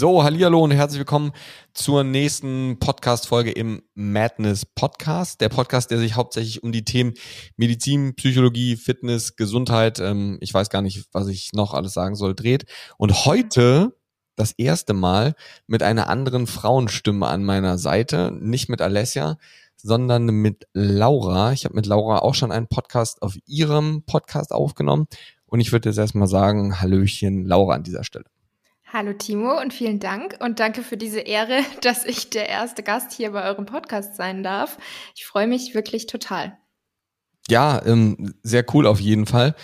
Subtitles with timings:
[0.00, 1.32] So, hallihallo und herzlich willkommen
[1.74, 5.40] zur nächsten Podcast-Folge im Madness Podcast.
[5.40, 7.14] Der Podcast, der sich hauptsächlich um die Themen
[7.56, 12.36] Medizin, Psychologie, Fitness, Gesundheit, ähm, ich weiß gar nicht, was ich noch alles sagen soll,
[12.36, 12.66] dreht.
[12.96, 13.96] Und heute
[14.36, 15.34] das erste Mal
[15.66, 19.36] mit einer anderen Frauenstimme an meiner Seite, nicht mit Alessia,
[19.74, 21.52] sondern mit Laura.
[21.52, 25.08] Ich habe mit Laura auch schon einen Podcast auf ihrem Podcast aufgenommen
[25.46, 28.26] und ich würde jetzt erstmal sagen, Hallöchen, Laura an dieser Stelle.
[28.90, 33.12] Hallo Timo und vielen Dank und danke für diese Ehre, dass ich der erste Gast
[33.12, 34.78] hier bei eurem Podcast sein darf.
[35.14, 36.56] Ich freue mich wirklich total.
[37.50, 39.54] Ja, ähm, sehr cool auf jeden Fall.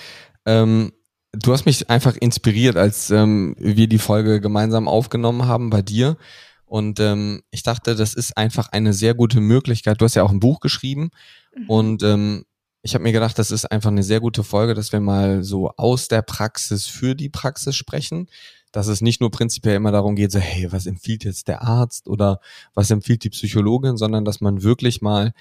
[0.44, 0.92] Ähm,
[1.32, 6.18] du hast mich einfach inspiriert, als ähm, wir die Folge gemeinsam aufgenommen haben bei dir.
[6.66, 10.02] Und ähm, ich dachte, das ist einfach eine sehr gute Möglichkeit.
[10.02, 11.10] Du hast ja auch ein Buch geschrieben
[11.56, 11.70] mhm.
[11.70, 12.44] und ähm,
[12.82, 15.70] ich habe mir gedacht, das ist einfach eine sehr gute Folge, dass wir mal so
[15.78, 18.28] aus der Praxis für die Praxis sprechen
[18.74, 22.08] dass es nicht nur prinzipiell immer darum geht, so, hey, was empfiehlt jetzt der Arzt
[22.08, 22.40] oder
[22.74, 25.32] was empfiehlt die Psychologin, sondern dass man wirklich mal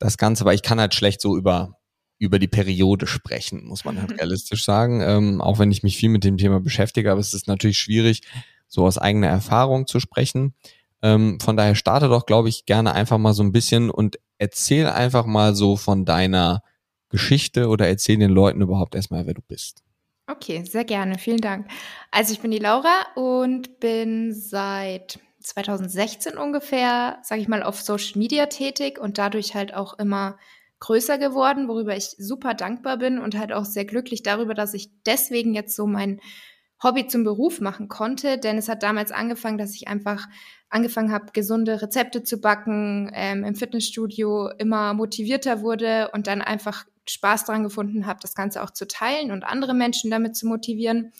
[0.00, 1.76] das Ganze, weil ich kann halt schlecht so über
[2.18, 5.00] über die Periode sprechen, muss man halt realistisch sagen.
[5.00, 8.22] Ähm, auch wenn ich mich viel mit dem Thema beschäftige, aber es ist natürlich schwierig,
[8.68, 10.54] so aus eigener Erfahrung zu sprechen.
[11.00, 14.86] Ähm, von daher starte doch, glaube ich, gerne einfach mal so ein bisschen und erzähl
[14.86, 16.62] einfach mal so von deiner
[17.08, 19.82] Geschichte oder erzähl den Leuten überhaupt erstmal, wer du bist.
[20.30, 21.18] Okay, sehr gerne.
[21.18, 21.66] Vielen Dank.
[22.12, 28.16] Also ich bin die Laura und bin seit 2016 ungefähr, sage ich mal, auf Social
[28.16, 30.38] Media tätig und dadurch halt auch immer
[30.78, 34.90] größer geworden, worüber ich super dankbar bin und halt auch sehr glücklich darüber, dass ich
[35.04, 36.20] deswegen jetzt so mein
[36.80, 40.28] Hobby zum Beruf machen konnte, denn es hat damals angefangen, dass ich einfach
[40.68, 46.86] angefangen habe, gesunde Rezepte zu backen, ähm, im Fitnessstudio immer motivierter wurde und dann einfach
[47.08, 51.12] Spaß daran gefunden habe, das Ganze auch zu teilen und andere Menschen damit zu motivieren.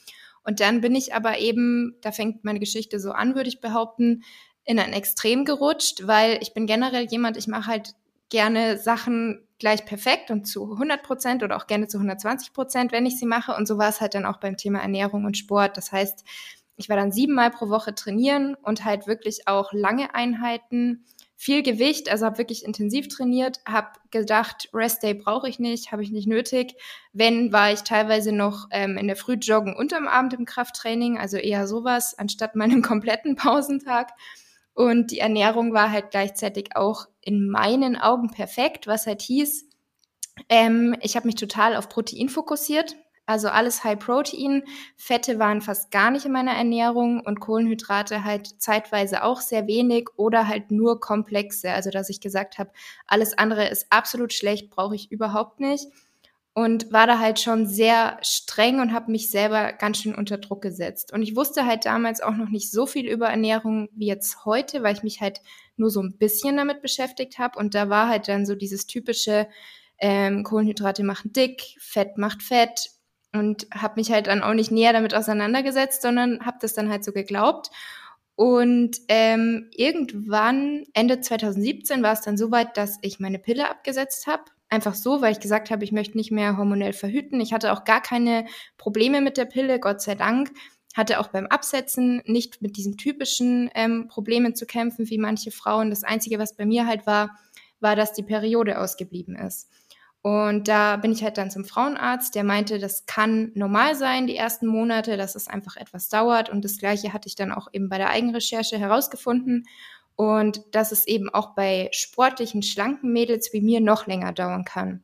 [0.42, 4.22] Und dann bin ich aber eben, da fängt meine Geschichte so an, würde ich behaupten,
[4.64, 7.94] in ein Extrem gerutscht, weil ich bin generell jemand, ich mache halt
[8.28, 13.06] gerne Sachen gleich perfekt und zu 100 Prozent oder auch gerne zu 120 Prozent, wenn
[13.06, 13.54] ich sie mache.
[13.54, 15.76] Und so war es halt dann auch beim Thema Ernährung und Sport.
[15.76, 16.24] Das heißt,
[16.76, 21.04] ich war dann siebenmal pro Woche trainieren und halt wirklich auch lange Einheiten
[21.40, 26.02] viel Gewicht, also habe wirklich intensiv trainiert, habe gedacht, Rest Day brauche ich nicht, habe
[26.02, 26.74] ich nicht nötig.
[27.14, 31.16] Wenn, war ich teilweise noch ähm, in der Früh joggen und am Abend im Krafttraining,
[31.16, 34.12] also eher sowas, anstatt meinem kompletten Pausentag.
[34.74, 39.64] Und die Ernährung war halt gleichzeitig auch in meinen Augen perfekt, was halt hieß,
[40.50, 42.96] ähm, ich habe mich total auf Protein fokussiert.
[43.30, 44.64] Also alles High Protein.
[44.96, 50.08] Fette waren fast gar nicht in meiner Ernährung und Kohlenhydrate halt zeitweise auch sehr wenig
[50.16, 51.70] oder halt nur komplexe.
[51.70, 52.72] Also dass ich gesagt habe,
[53.06, 55.86] alles andere ist absolut schlecht, brauche ich überhaupt nicht.
[56.54, 60.60] Und war da halt schon sehr streng und habe mich selber ganz schön unter Druck
[60.60, 61.12] gesetzt.
[61.12, 64.82] Und ich wusste halt damals auch noch nicht so viel über Ernährung wie jetzt heute,
[64.82, 65.40] weil ich mich halt
[65.76, 67.60] nur so ein bisschen damit beschäftigt habe.
[67.60, 69.46] Und da war halt dann so dieses typische,
[70.00, 72.90] ähm, Kohlenhydrate machen dick, Fett macht Fett,
[73.32, 77.04] und habe mich halt dann auch nicht näher damit auseinandergesetzt, sondern habe das dann halt
[77.04, 77.70] so geglaubt.
[78.34, 84.26] Und ähm, irgendwann, Ende 2017, war es dann so weit, dass ich meine Pille abgesetzt
[84.26, 84.44] habe.
[84.70, 87.40] Einfach so, weil ich gesagt habe, ich möchte nicht mehr hormonell verhüten.
[87.40, 88.46] Ich hatte auch gar keine
[88.78, 90.52] Probleme mit der Pille, Gott sei Dank.
[90.96, 95.90] Hatte auch beim Absetzen nicht mit diesen typischen ähm, Problemen zu kämpfen, wie manche Frauen.
[95.90, 97.38] Das Einzige, was bei mir halt war,
[97.80, 99.68] war, dass die Periode ausgeblieben ist.
[100.22, 104.36] Und da bin ich halt dann zum Frauenarzt, der meinte, das kann normal sein, die
[104.36, 106.50] ersten Monate, dass es einfach etwas dauert.
[106.50, 109.66] Und das Gleiche hatte ich dann auch eben bei der Eigenrecherche herausgefunden.
[110.16, 115.02] Und dass es eben auch bei sportlichen, schlanken Mädels wie mir noch länger dauern kann.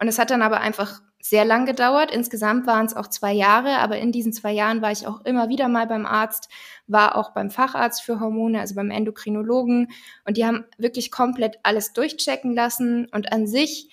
[0.00, 2.12] Und es hat dann aber einfach sehr lang gedauert.
[2.12, 5.48] Insgesamt waren es auch zwei Jahre, aber in diesen zwei Jahren war ich auch immer
[5.48, 6.48] wieder mal beim Arzt,
[6.86, 9.90] war auch beim Facharzt für Hormone, also beim Endokrinologen.
[10.24, 13.08] Und die haben wirklich komplett alles durchchecken lassen.
[13.10, 13.90] Und an sich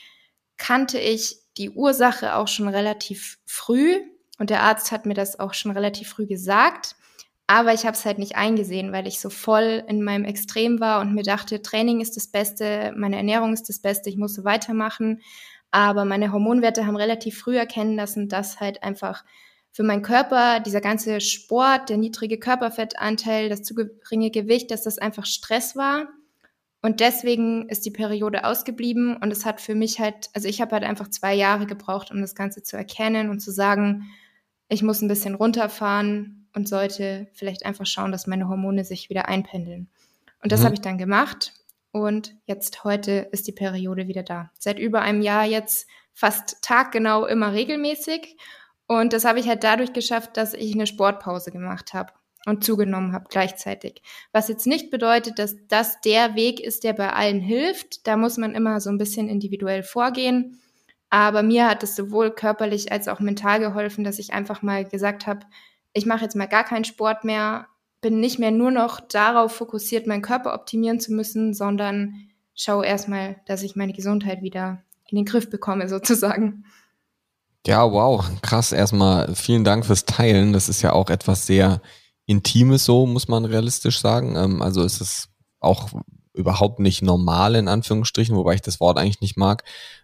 [0.57, 3.99] kannte ich die Ursache auch schon relativ früh
[4.37, 6.95] und der Arzt hat mir das auch schon relativ früh gesagt.
[7.47, 10.99] Aber ich habe es halt nicht eingesehen, weil ich so voll in meinem Extrem war
[11.01, 14.43] und mir dachte, Training ist das Beste, meine Ernährung ist das Beste, ich muss so
[14.43, 15.21] weitermachen.
[15.69, 19.23] Aber meine Hormonwerte haben relativ früh erkennen lassen, dass halt einfach
[19.71, 24.97] für meinen Körper dieser ganze Sport, der niedrige Körperfettanteil, das zu geringe Gewicht, dass das
[24.97, 26.07] einfach Stress war
[26.81, 30.73] und deswegen ist die Periode ausgeblieben und es hat für mich halt, also ich habe
[30.73, 34.09] halt einfach zwei Jahre gebraucht, um das Ganze zu erkennen und zu sagen,
[34.69, 39.27] ich muss ein bisschen runterfahren und sollte vielleicht einfach schauen, dass meine Hormone sich wieder
[39.27, 39.89] einpendeln.
[40.43, 40.65] Und das mhm.
[40.65, 41.53] habe ich dann gemacht
[41.91, 44.51] und jetzt heute ist die Periode wieder da.
[44.59, 48.37] Seit über einem Jahr jetzt fast taggenau immer regelmäßig
[48.87, 52.13] und das habe ich halt dadurch geschafft, dass ich eine Sportpause gemacht habe.
[52.45, 54.01] Und zugenommen habe gleichzeitig.
[54.31, 58.07] Was jetzt nicht bedeutet, dass das der Weg ist, der bei allen hilft.
[58.07, 60.59] Da muss man immer so ein bisschen individuell vorgehen.
[61.09, 65.27] Aber mir hat es sowohl körperlich als auch mental geholfen, dass ich einfach mal gesagt
[65.27, 65.41] habe,
[65.93, 67.67] ich mache jetzt mal gar keinen Sport mehr,
[68.01, 73.37] bin nicht mehr nur noch darauf fokussiert, meinen Körper optimieren zu müssen, sondern schaue erstmal,
[73.45, 76.65] dass ich meine Gesundheit wieder in den Griff bekomme, sozusagen.
[77.65, 78.71] Ja, wow, krass.
[78.71, 80.53] Erstmal vielen Dank fürs Teilen.
[80.53, 81.81] Das ist ja auch etwas sehr
[82.25, 84.35] Intimes, so muss man realistisch sagen.
[84.35, 85.29] Ähm, also ist es
[85.59, 85.89] auch
[86.33, 89.63] überhaupt nicht normal in Anführungsstrichen, wobei ich das Wort eigentlich nicht mag,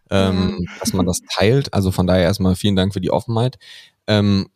[0.09, 1.73] ähm, dass man das teilt.
[1.73, 3.57] Also von daher erstmal vielen Dank für die Offenheit.
[4.07, 4.47] Ähm,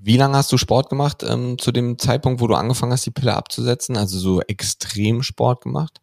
[0.00, 3.10] wie lange hast du Sport gemacht ähm, zu dem Zeitpunkt, wo du angefangen hast, die
[3.10, 3.96] Pille abzusetzen?
[3.96, 6.00] Also so extrem Sport gemacht?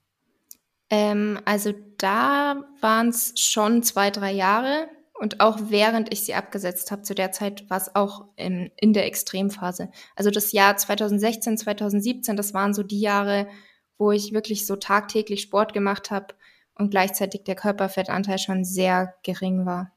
[0.90, 4.88] Ähm, also da waren es schon zwei, drei Jahre.
[5.18, 8.92] Und auch während ich sie abgesetzt habe, zu der Zeit war es auch in, in
[8.92, 9.90] der Extremphase.
[10.16, 13.48] Also das Jahr 2016, 2017, das waren so die Jahre,
[13.98, 16.36] wo ich wirklich so tagtäglich Sport gemacht habe
[16.76, 19.94] und gleichzeitig der Körperfettanteil schon sehr gering war.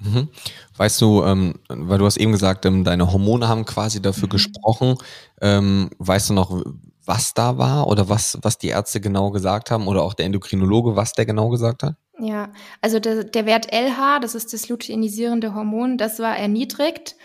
[0.00, 0.28] Mhm.
[0.76, 4.30] Weißt du, ähm, weil du hast eben gesagt, ähm, deine Hormone haben quasi dafür mhm.
[4.30, 4.94] gesprochen.
[5.40, 6.62] Ähm, weißt du noch,
[7.04, 10.96] was da war oder was, was die Ärzte genau gesagt haben oder auch der Endokrinologe,
[10.96, 11.96] was der genau gesagt hat?
[12.20, 12.52] Ja,
[12.82, 17.16] also der, der Wert LH, das ist das luteinisierende Hormon, das war erniedrigt,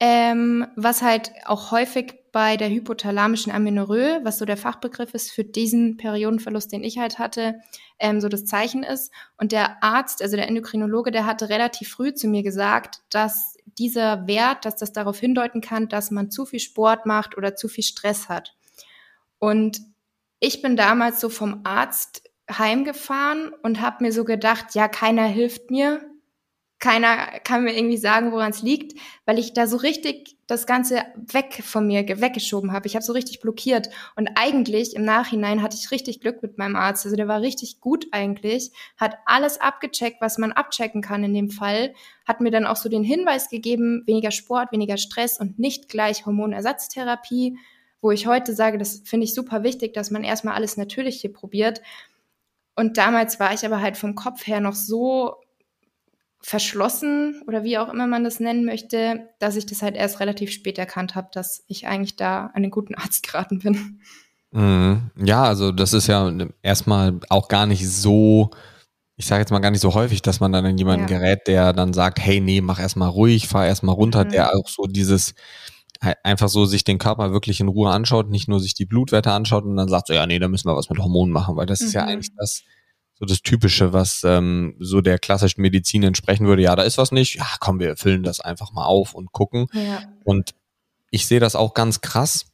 [0.00, 5.44] ähm, was halt auch häufig bei der hypothalamischen Amenorrhoe, was so der Fachbegriff ist für
[5.44, 7.60] diesen Periodenverlust, den ich halt hatte,
[7.98, 9.12] ähm, so das Zeichen ist.
[9.36, 14.26] Und der Arzt, also der Endokrinologe, der hatte relativ früh zu mir gesagt, dass dieser
[14.26, 17.84] Wert, dass das darauf hindeuten kann, dass man zu viel Sport macht oder zu viel
[17.84, 18.56] Stress hat.
[19.38, 19.82] Und
[20.40, 25.70] ich bin damals so vom Arzt heimgefahren und habe mir so gedacht, ja, keiner hilft
[25.70, 26.00] mir,
[26.82, 31.02] keiner kann mir irgendwie sagen, woran es liegt, weil ich da so richtig das Ganze
[31.30, 32.88] weg von mir weggeschoben habe.
[32.88, 33.88] Ich habe so richtig blockiert.
[34.16, 37.04] Und eigentlich im Nachhinein hatte ich richtig Glück mit meinem Arzt.
[37.04, 41.50] Also der war richtig gut eigentlich, hat alles abgecheckt, was man abchecken kann in dem
[41.50, 41.94] Fall,
[42.26, 46.26] hat mir dann auch so den Hinweis gegeben, weniger Sport, weniger Stress und nicht gleich
[46.26, 47.58] Hormonersatztherapie,
[48.00, 51.80] wo ich heute sage, das finde ich super wichtig, dass man erstmal alles Natürliche probiert.
[52.74, 55.36] Und damals war ich aber halt vom Kopf her noch so
[56.40, 60.50] verschlossen oder wie auch immer man das nennen möchte, dass ich das halt erst relativ
[60.50, 64.00] spät erkannt habe, dass ich eigentlich da an den guten Arzt geraten bin.
[64.50, 65.10] Mhm.
[65.16, 66.30] Ja, also das ist ja
[66.62, 68.50] erstmal auch gar nicht so,
[69.16, 71.18] ich sage jetzt mal gar nicht so häufig, dass man dann an jemanden ja.
[71.18, 74.30] gerät, der dann sagt, hey, nee, mach erstmal ruhig, fahr erstmal runter, mhm.
[74.30, 75.34] der auch so dieses
[76.24, 79.64] einfach so sich den Körper wirklich in Ruhe anschaut, nicht nur sich die Blutwerte anschaut
[79.64, 81.80] und dann sagt so, ja, nee, da müssen wir was mit Hormonen machen, weil das
[81.80, 81.86] mhm.
[81.86, 82.08] ist ja mhm.
[82.08, 82.62] eigentlich das,
[83.14, 86.62] so das Typische, was ähm, so der klassischen Medizin entsprechen würde.
[86.62, 87.36] Ja, da ist was nicht.
[87.36, 89.66] Ja, komm, wir füllen das einfach mal auf und gucken.
[89.72, 90.02] Ja.
[90.24, 90.54] Und
[91.10, 92.46] ich sehe das auch ganz krass,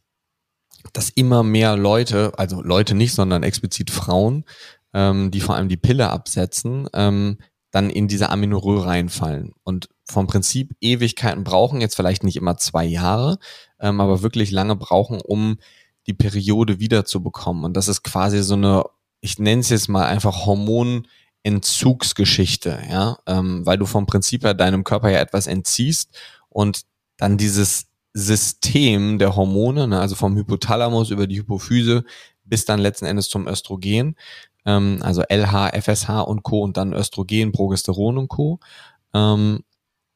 [0.93, 4.45] dass immer mehr Leute, also Leute nicht, sondern explizit Frauen,
[4.93, 7.39] ähm, die vor allem die Pille absetzen, ähm,
[7.71, 12.85] dann in diese Aminorö reinfallen und vom Prinzip Ewigkeiten brauchen, jetzt vielleicht nicht immer zwei
[12.85, 13.39] Jahre,
[13.79, 15.59] ähm, aber wirklich lange brauchen, um
[16.07, 17.65] die Periode wiederzubekommen.
[17.65, 18.85] Und das ist quasi so eine,
[19.21, 24.85] ich nenne es jetzt mal einfach Hormonentzugsgeschichte, ja, ähm, weil du vom Prinzip her deinem
[24.85, 26.17] Körper ja etwas entziehst
[26.49, 26.85] und
[27.19, 32.05] dann dieses System der Hormone, ne, also vom Hypothalamus über die Hypophyse
[32.45, 34.17] bis dann letzten Endes zum Östrogen,
[34.65, 36.63] ähm, also LH, FSH und Co.
[36.63, 38.61] und dann Östrogen, Progesteron und Co.
[39.15, 39.65] Ähm,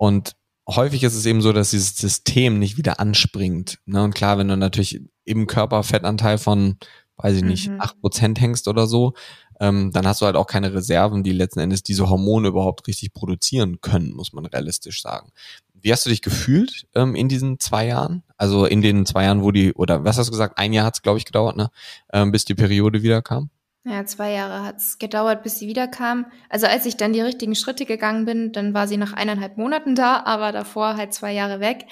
[0.03, 0.35] und
[0.69, 3.79] häufig ist es eben so, dass dieses System nicht wieder anspringt.
[3.87, 4.03] Ne?
[4.03, 6.77] Und klar, wenn du natürlich im Körper Fettanteil von,
[7.19, 8.01] weiß ich nicht, acht mhm.
[8.01, 9.15] Prozent hängst oder so,
[9.61, 13.13] ähm, dann hast du halt auch keine Reserven, die letzten Endes diese Hormone überhaupt richtig
[13.13, 15.31] produzieren können, muss man realistisch sagen.
[15.73, 18.25] Wie hast du dich gefühlt ähm, in diesen zwei Jahren?
[18.37, 20.97] Also in den zwei Jahren, wo die, oder was hast du gesagt, ein Jahr hat
[20.97, 21.71] es, glaube ich, gedauert, ne?
[22.13, 23.51] Ähm, bis die Periode wieder kam?
[23.85, 26.27] Ja, zwei Jahre hat es gedauert, bis sie wiederkam.
[26.49, 29.97] Also als ich dann die richtigen Schritte gegangen bin, dann war sie nach eineinhalb Monaten
[29.97, 31.87] da, aber davor halt zwei Jahre weg.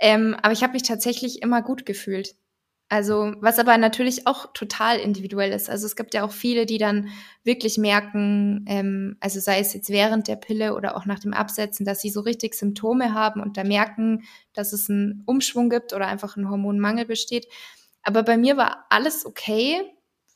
[0.00, 2.34] Ähm, aber ich habe mich tatsächlich immer gut gefühlt.
[2.88, 5.68] Also, was aber natürlich auch total individuell ist.
[5.70, 7.08] Also es gibt ja auch viele, die dann
[7.44, 11.84] wirklich merken, ähm, also sei es jetzt während der Pille oder auch nach dem Absetzen,
[11.84, 16.06] dass sie so richtig Symptome haben und da merken, dass es einen Umschwung gibt oder
[16.08, 17.46] einfach ein Hormonmangel besteht.
[18.02, 19.82] Aber bei mir war alles okay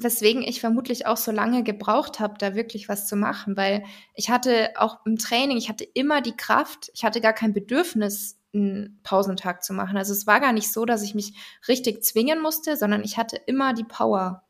[0.03, 4.31] weswegen ich vermutlich auch so lange gebraucht habe, da wirklich was zu machen, weil ich
[4.31, 9.01] hatte auch im Training, ich hatte immer die Kraft, ich hatte gar kein Bedürfnis, einen
[9.03, 9.97] Pausentag zu machen.
[9.97, 11.35] Also es war gar nicht so, dass ich mich
[11.69, 14.45] richtig zwingen musste, sondern ich hatte immer die Power.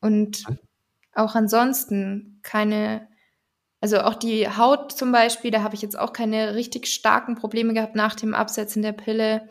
[0.00, 0.44] Und
[1.14, 3.08] auch ansonsten keine,
[3.80, 7.74] also auch die Haut zum Beispiel, da habe ich jetzt auch keine richtig starken Probleme
[7.74, 9.48] gehabt nach dem Absetzen der Pille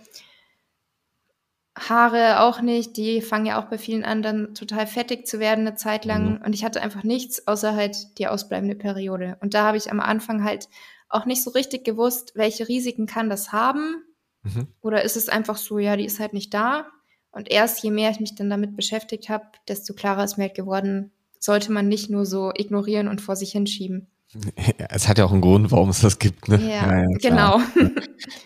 [1.89, 5.67] Haare auch nicht, die fangen ja auch bei vielen an, dann total fettig zu werden
[5.67, 6.39] eine Zeit lang.
[6.39, 6.41] Mhm.
[6.45, 9.37] Und ich hatte einfach nichts, außer halt die ausbleibende Periode.
[9.41, 10.69] Und da habe ich am Anfang halt
[11.09, 14.03] auch nicht so richtig gewusst, welche Risiken kann das haben.
[14.43, 14.67] Mhm.
[14.81, 16.87] Oder ist es einfach so, ja, die ist halt nicht da.
[17.31, 20.55] Und erst je mehr ich mich dann damit beschäftigt habe, desto klarer ist mir halt
[20.55, 24.07] geworden, sollte man nicht nur so ignorieren und vor sich hinschieben.
[24.33, 26.47] Ja, es hat ja auch einen Grund, warum es das gibt.
[26.47, 26.57] Ne?
[26.61, 27.59] Ja, ja genau.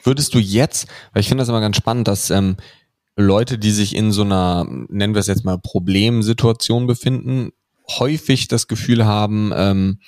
[0.04, 2.58] Würdest du jetzt, weil ich finde das immer ganz spannend, dass ähm,
[3.15, 7.51] Leute, die sich in so einer, nennen wir es jetzt mal, Problemsituation befinden,
[7.88, 10.00] häufig das Gefühl haben, ähm,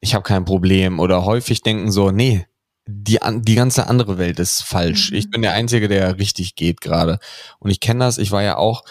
[0.00, 2.46] ich habe kein Problem oder häufig denken so, nee,
[2.86, 5.10] die, die ganze andere Welt ist falsch.
[5.10, 5.16] Mhm.
[5.18, 7.18] Ich bin der Einzige, der richtig geht gerade.
[7.58, 8.84] Und ich kenne das, ich war ja auch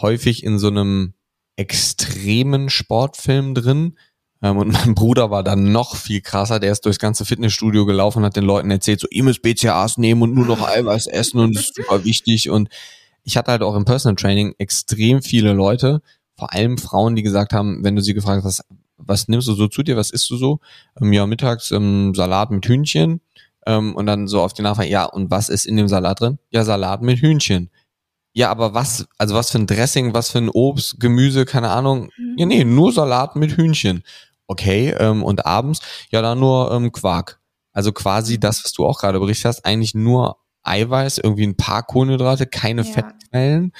[0.00, 1.14] häufig in so einem
[1.56, 3.96] extremen Sportfilm drin.
[4.42, 6.60] Ähm, und mein Bruder war dann noch viel krasser.
[6.60, 9.98] Der ist durchs ganze Fitnessstudio gelaufen und hat den Leuten erzählt, so, ihr müsst BCAAs
[9.98, 12.50] nehmen und nur noch Eiweiß essen und das ist super wichtig.
[12.50, 12.68] Und
[13.22, 16.00] ich hatte halt auch im Personal Training extrem viele Leute,
[16.36, 18.64] vor allem Frauen, die gesagt haben, wenn du sie gefragt hast,
[18.96, 20.60] was nimmst du so zu dir, was isst du so?
[21.00, 23.20] Ähm, ja, mittags ähm, Salat mit Hühnchen
[23.66, 26.38] ähm, und dann so auf die Nachfrage, ja, und was ist in dem Salat drin?
[26.50, 27.70] Ja, Salat mit Hühnchen.
[28.32, 32.10] Ja, aber was, also was für ein Dressing, was für ein Obst, Gemüse, keine Ahnung.
[32.16, 32.34] Mhm.
[32.38, 34.04] Ja, nee, nur Salat mit Hühnchen.
[34.50, 35.78] Okay, ähm, und abends,
[36.10, 37.38] ja, dann nur ähm, Quark.
[37.70, 38.40] Also quasi mhm.
[38.40, 42.82] das, was du auch gerade berichtet hast, eigentlich nur Eiweiß, irgendwie ein paar Kohlenhydrate, keine
[42.82, 42.92] ja.
[42.92, 43.72] Fettquellen.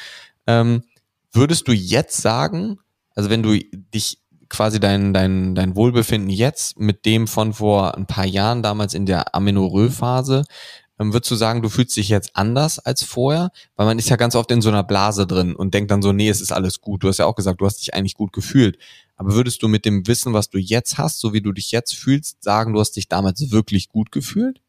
[0.46, 0.84] Ähm,
[1.32, 2.78] würdest du jetzt sagen,
[3.16, 3.58] also wenn du
[3.92, 8.94] dich quasi dein, dein, dein Wohlbefinden jetzt mit dem von vor ein paar Jahren, damals
[8.94, 10.44] in der Amenorrhoe-Phase,
[11.00, 13.50] ähm, würdest du sagen, du fühlst dich jetzt anders als vorher?
[13.74, 16.12] Weil man ist ja ganz oft in so einer Blase drin und denkt dann so,
[16.12, 17.02] nee, es ist alles gut.
[17.02, 18.78] Du hast ja auch gesagt, du hast dich eigentlich gut gefühlt.
[19.20, 21.94] Aber würdest du mit dem Wissen, was du jetzt hast, so wie du dich jetzt
[21.94, 24.62] fühlst, sagen, du hast dich damals wirklich gut gefühlt?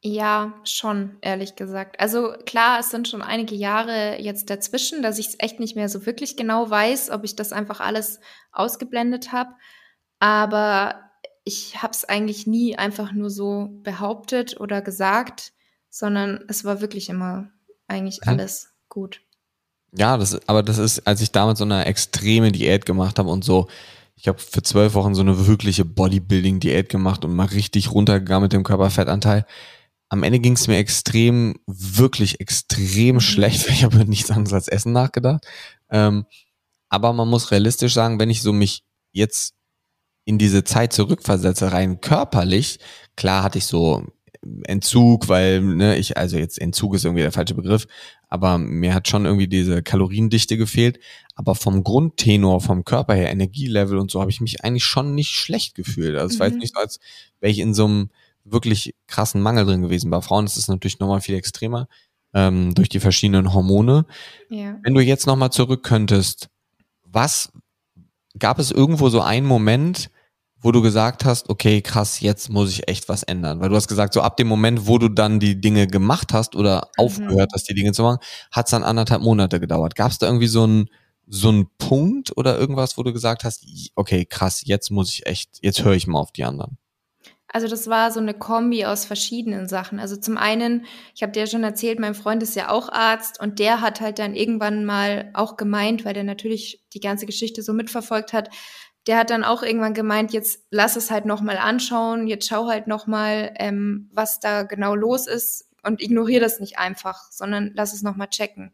[0.00, 2.00] Ja, schon, ehrlich gesagt.
[2.00, 5.90] Also klar, es sind schon einige Jahre jetzt dazwischen, dass ich es echt nicht mehr
[5.90, 8.18] so wirklich genau weiß, ob ich das einfach alles
[8.50, 9.50] ausgeblendet habe.
[10.20, 11.10] Aber
[11.44, 15.52] ich habe es eigentlich nie einfach nur so behauptet oder gesagt,
[15.90, 17.50] sondern es war wirklich immer
[17.88, 18.30] eigentlich mhm.
[18.30, 19.20] alles gut.
[19.96, 23.44] Ja, das, aber das ist, als ich damals so eine extreme Diät gemacht habe und
[23.44, 23.68] so,
[24.14, 28.52] ich habe für zwölf Wochen so eine wirkliche Bodybuilding-Diät gemacht und mal richtig runtergegangen mit
[28.52, 29.46] dem Körperfettanteil
[30.08, 33.68] am Ende ging es mir extrem, wirklich extrem schlecht.
[33.76, 35.46] Ich habe nichts anderes als Essen nachgedacht.
[35.90, 36.26] Ähm,
[36.88, 39.54] aber man muss realistisch sagen, wenn ich so mich jetzt
[40.24, 42.78] in diese Zeit zurückversetze, rein körperlich,
[43.16, 44.04] klar hatte ich so
[44.64, 47.86] Entzug, weil ne, ich, also jetzt Entzug ist irgendwie der falsche Begriff,
[48.28, 50.98] aber mir hat schon irgendwie diese Kaloriendichte gefehlt.
[51.34, 55.30] Aber vom Grundtenor, vom Körper her, Energielevel und so, habe ich mich eigentlich schon nicht
[55.30, 56.16] schlecht gefühlt.
[56.16, 56.40] Also es mhm.
[56.40, 56.60] war jetzt mhm.
[56.60, 56.98] nicht so, als
[57.40, 58.10] wäre ich in so einem
[58.44, 60.10] wirklich krassen Mangel drin gewesen.
[60.10, 61.88] Bei Frauen ist es natürlich nochmal viel extremer
[62.34, 64.06] ähm, durch die verschiedenen Hormone.
[64.48, 64.78] Ja.
[64.82, 66.48] Wenn du jetzt nochmal zurück könntest,
[67.04, 67.52] was
[68.38, 70.10] gab es irgendwo so einen Moment,
[70.66, 73.60] wo du gesagt hast, okay, krass, jetzt muss ich echt was ändern?
[73.60, 76.56] Weil du hast gesagt, so ab dem Moment, wo du dann die Dinge gemacht hast
[76.56, 77.04] oder mhm.
[77.04, 78.18] aufgehört hast, die Dinge zu machen,
[78.50, 79.94] hat es dann anderthalb Monate gedauert.
[79.94, 80.90] Gab es da irgendwie so einen
[81.28, 85.58] so einen Punkt oder irgendwas, wo du gesagt hast, okay, krass, jetzt muss ich echt,
[85.60, 86.78] jetzt höre ich mal auf die anderen?
[87.48, 90.00] Also das war so eine Kombi aus verschiedenen Sachen.
[90.00, 93.60] Also zum einen, ich habe dir schon erzählt, mein Freund ist ja auch Arzt und
[93.60, 97.72] der hat halt dann irgendwann mal auch gemeint, weil der natürlich die ganze Geschichte so
[97.72, 98.50] mitverfolgt hat,
[99.06, 102.66] der hat dann auch irgendwann gemeint, jetzt lass es halt noch mal anschauen, jetzt schau
[102.66, 107.70] halt noch mal, ähm, was da genau los ist und ignoriere das nicht einfach, sondern
[107.74, 108.72] lass es noch mal checken.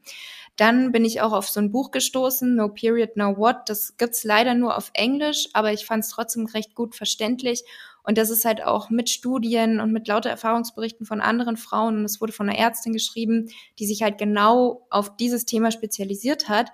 [0.57, 3.69] Dann bin ich auch auf so ein Buch gestoßen, No Period, No What.
[3.69, 7.65] Das gibt's leider nur auf Englisch, aber ich fand es trotzdem recht gut verständlich
[8.03, 11.99] und das ist halt auch mit Studien und mit lauter Erfahrungsberichten von anderen Frauen.
[11.99, 13.49] Und es wurde von einer Ärztin geschrieben,
[13.79, 16.73] die sich halt genau auf dieses Thema spezialisiert hat.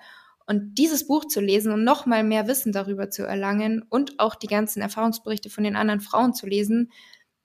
[0.48, 4.46] Und dieses Buch zu lesen und nochmal mehr Wissen darüber zu erlangen und auch die
[4.46, 6.90] ganzen Erfahrungsberichte von den anderen Frauen zu lesen,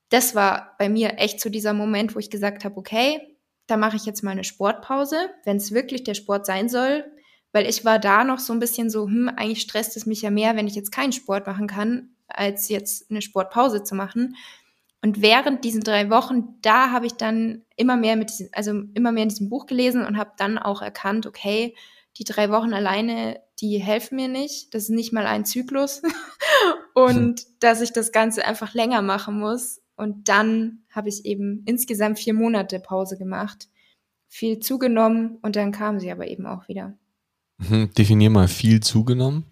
[0.08, 3.36] das war bei mir echt so dieser Moment, wo ich gesagt habe, okay,
[3.68, 7.04] da mache ich jetzt mal eine Sportpause, wenn es wirklich der Sport sein soll,
[7.52, 10.32] weil ich war da noch so ein bisschen so, hm, eigentlich stresst es mich ja
[10.32, 14.38] mehr, wenn ich jetzt keinen Sport machen kann, als jetzt eine Sportpause zu machen.
[15.02, 19.12] Und während diesen drei Wochen, da habe ich dann immer mehr mit diesem, also immer
[19.12, 21.76] mehr in diesem Buch gelesen und habe dann auch erkannt, okay,
[22.18, 24.74] die drei Wochen alleine, die helfen mir nicht.
[24.74, 26.02] Das ist nicht mal ein Zyklus.
[26.94, 27.36] und mhm.
[27.60, 29.82] dass ich das Ganze einfach länger machen muss.
[29.96, 33.70] Und dann habe ich eben insgesamt vier Monate Pause gemacht,
[34.28, 36.98] viel zugenommen und dann kam sie aber eben auch wieder.
[37.58, 37.92] Mhm.
[37.98, 39.46] Definier mal viel zugenommen.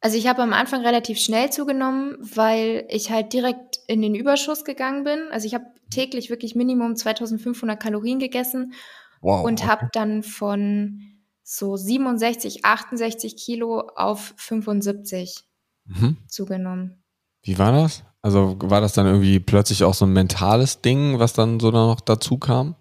[0.00, 4.64] Also ich habe am Anfang relativ schnell zugenommen, weil ich halt direkt in den Überschuss
[4.64, 5.20] gegangen bin.
[5.32, 8.74] Also ich habe täglich wirklich Minimum 2500 Kalorien gegessen
[9.20, 9.68] wow, und okay.
[9.68, 11.17] habe dann von
[11.50, 15.44] so 67, 68 Kilo auf 75
[15.86, 16.18] mhm.
[16.26, 17.02] zugenommen.
[17.42, 18.04] Wie war das?
[18.20, 22.02] Also war das dann irgendwie plötzlich auch so ein mentales Ding, was dann so noch
[22.02, 22.76] dazu kam?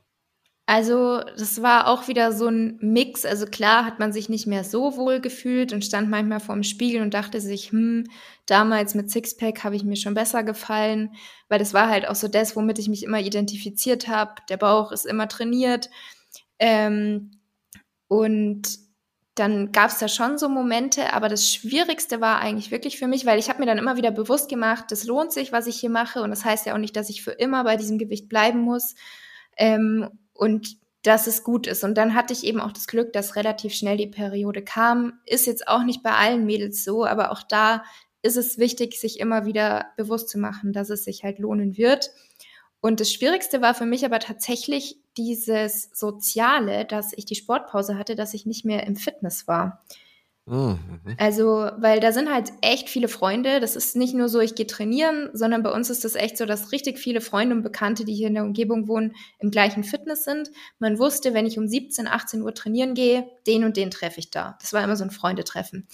[0.65, 3.23] Also, das war auch wieder so ein Mix.
[3.23, 7.01] Also klar hat man sich nicht mehr so wohl gefühlt und stand manchmal vorm Spiegel
[7.01, 8.03] und dachte sich, hm,
[8.47, 11.15] damals mit Sixpack habe ich mir schon besser gefallen,
[11.47, 14.33] weil das war halt auch so das, womit ich mich immer identifiziert habe.
[14.49, 15.89] Der Bauch ist immer trainiert.
[16.59, 17.31] Ähm,
[18.07, 18.79] und
[19.35, 23.25] dann gab es da schon so Momente, aber das Schwierigste war eigentlich wirklich für mich,
[23.25, 25.91] weil ich habe mir dann immer wieder bewusst gemacht, das lohnt sich, was ich hier
[25.91, 28.61] mache und das heißt ja auch nicht, dass ich für immer bei diesem Gewicht bleiben
[28.61, 28.95] muss.
[29.57, 31.83] Ähm, und dass es gut ist.
[31.83, 35.19] Und dann hatte ich eben auch das Glück, dass relativ schnell die Periode kam.
[35.25, 37.83] Ist jetzt auch nicht bei allen Mädels so, aber auch da
[38.21, 42.09] ist es wichtig, sich immer wieder bewusst zu machen, dass es sich halt lohnen wird.
[42.81, 48.15] Und das Schwierigste war für mich aber tatsächlich dieses Soziale, dass ich die Sportpause hatte,
[48.15, 49.83] dass ich nicht mehr im Fitness war.
[50.47, 50.77] Mhm.
[51.17, 53.59] Also, weil da sind halt echt viele Freunde.
[53.59, 56.45] Das ist nicht nur so, ich gehe trainieren, sondern bei uns ist das echt so,
[56.45, 60.23] dass richtig viele Freunde und Bekannte, die hier in der Umgebung wohnen, im gleichen Fitness
[60.23, 60.49] sind.
[60.79, 64.31] Man wusste, wenn ich um 17, 18 Uhr trainieren gehe, den und den treffe ich
[64.31, 64.57] da.
[64.61, 65.85] Das war immer so ein Freundetreffen.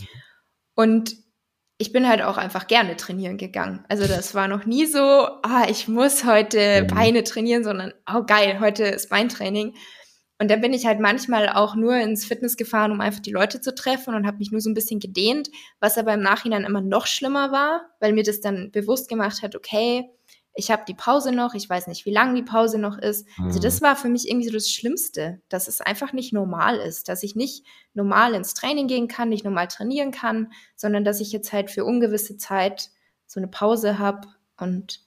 [0.76, 1.16] Und
[1.78, 3.84] ich bin halt auch einfach gerne trainieren gegangen.
[3.90, 6.88] Also das war noch nie so, ah, ich muss heute mhm.
[6.88, 9.74] Beine trainieren, sondern, oh geil, heute ist Beintraining.
[10.40, 13.62] Und dann bin ich halt manchmal auch nur ins Fitness gefahren, um einfach die Leute
[13.62, 15.50] zu treffen und habe mich nur so ein bisschen gedehnt,
[15.80, 19.56] was aber im Nachhinein immer noch schlimmer war, weil mir das dann bewusst gemacht hat,
[19.56, 20.10] okay,
[20.56, 23.28] ich habe die Pause noch, ich weiß nicht, wie lang die Pause noch ist.
[23.38, 23.46] Mhm.
[23.46, 23.86] Also das mhm.
[23.86, 27.36] war für mich irgendwie so das Schlimmste, dass es einfach nicht normal ist, dass ich
[27.36, 31.72] nicht normal ins Training gehen kann, nicht normal trainieren kann, sondern dass ich jetzt halt
[31.72, 32.90] für ungewisse Zeit
[33.26, 35.02] so eine Pause habe und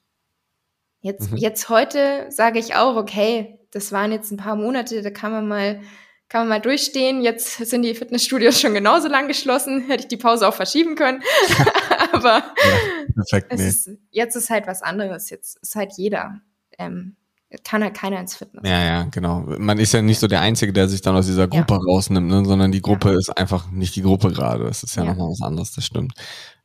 [1.01, 1.37] jetzt, mhm.
[1.39, 5.47] jetzt heute sage ich auch, okay, das waren jetzt ein paar Monate, da kann man
[5.47, 5.81] mal,
[6.29, 7.23] kann man mal durchstehen.
[7.23, 9.83] Jetzt sind die Fitnessstudios schon genauso lang geschlossen.
[9.83, 11.23] Hätte ich die Pause auch verschieben können.
[12.17, 13.69] Aber ja, perfekt, nee.
[13.69, 15.31] ist, jetzt ist halt was anderes.
[15.31, 16.41] Jetzt ist halt jeder.
[16.79, 17.17] Ähm,
[17.65, 18.69] kann halt keiner ins Fitness.
[18.69, 19.45] Ja, ja, genau.
[19.59, 21.81] Man ist ja nicht so der Einzige, der sich dann aus dieser Gruppe ja.
[21.81, 22.45] rausnimmt, ne?
[22.45, 23.19] sondern die Gruppe ja.
[23.19, 24.65] ist einfach nicht die Gruppe gerade.
[24.65, 25.11] Das ist ja, ja.
[25.11, 26.15] nochmal was anderes, das stimmt.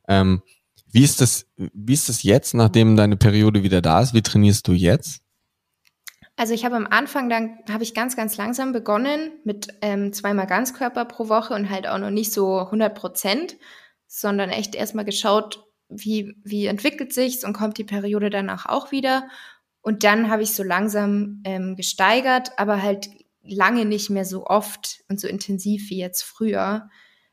[0.08, 0.42] Ähm,
[0.90, 4.12] wie ist das, wie ist das jetzt, nachdem deine Periode wieder da ist?
[4.12, 5.22] Wie trainierst du jetzt?
[6.36, 10.46] Also ich habe am Anfang, dann habe ich ganz, ganz langsam begonnen mit ähm, zweimal
[10.46, 13.56] Ganzkörper pro Woche und halt auch noch nicht so 100 Prozent,
[14.14, 19.26] sondern echt erstmal geschaut, wie, wie entwickelt sich's und kommt die Periode danach auch wieder.
[19.80, 23.08] Und dann habe ich so langsam ähm, gesteigert, aber halt
[23.42, 26.90] lange nicht mehr so oft und so intensiv wie jetzt früher.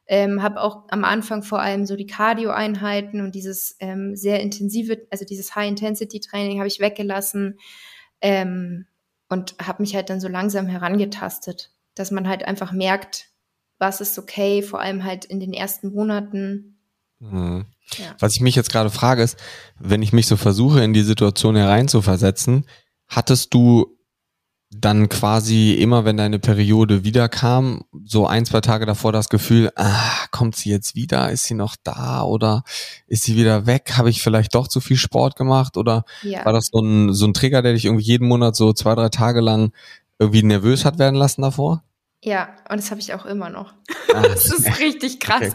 [0.08, 5.06] Ähm, habe auch am Anfang vor allem so die Cardio-Einheiten und dieses ähm, sehr intensive,
[5.12, 7.60] also dieses High-Intensity-Training habe ich weggelassen.
[8.22, 8.88] Ähm,
[9.28, 13.30] und habe mich halt dann so langsam herangetastet, dass man halt einfach merkt,
[13.80, 16.78] was ist okay, vor allem halt in den ersten Monaten.
[17.20, 17.65] Mhm.
[17.98, 18.15] Ja.
[18.20, 19.38] Was ich mich jetzt gerade frage ist,
[19.80, 22.65] wenn ich mich so versuche, in die Situation hereinzuversetzen,
[23.08, 23.98] hattest du
[24.72, 30.28] dann quasi immer, wenn deine Periode wiederkam, so ein, zwei Tage davor das Gefühl, ah,
[30.30, 31.32] kommt sie jetzt wieder?
[31.32, 32.22] Ist sie noch da?
[32.22, 32.63] Oder
[33.08, 33.94] ist sie wieder weg?
[33.98, 35.76] Habe ich vielleicht doch zu viel Sport gemacht?
[35.76, 36.46] Oder ja.
[36.46, 39.10] war das so ein, so ein Trigger, der dich irgendwie jeden Monat so zwei, drei
[39.10, 39.72] Tage lang
[40.20, 41.84] irgendwie nervös hat werden lassen davor?
[42.21, 43.73] Ja, und das habe ich auch immer noch.
[44.13, 45.53] Ah, das ist richtig krass.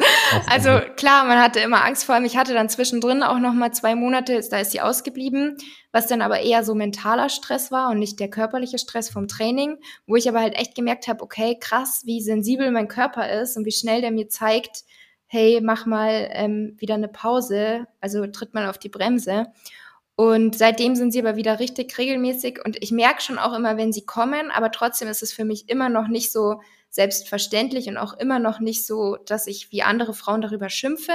[0.48, 2.24] Also klar, man hatte immer Angst vor allem.
[2.24, 5.59] Ich hatte dann zwischendrin auch noch mal zwei Monate, da ist sie ausgeblieben,
[5.92, 9.77] was dann aber eher so mentaler Stress war und nicht der körperliche Stress vom Training,
[10.07, 13.66] wo ich aber halt echt gemerkt habe, okay, krass, wie sensibel mein Körper ist und
[13.66, 14.85] wie schnell der mir zeigt,
[15.27, 19.48] hey, mach mal ähm, wieder eine Pause, also tritt mal auf die Bremse.
[20.16, 23.92] Und seitdem sind sie aber wieder richtig regelmäßig und ich merke schon auch immer, wenn
[23.92, 28.12] sie kommen, aber trotzdem ist es für mich immer noch nicht so selbstverständlich und auch
[28.14, 31.12] immer noch nicht so, dass ich wie andere Frauen darüber schimpfe,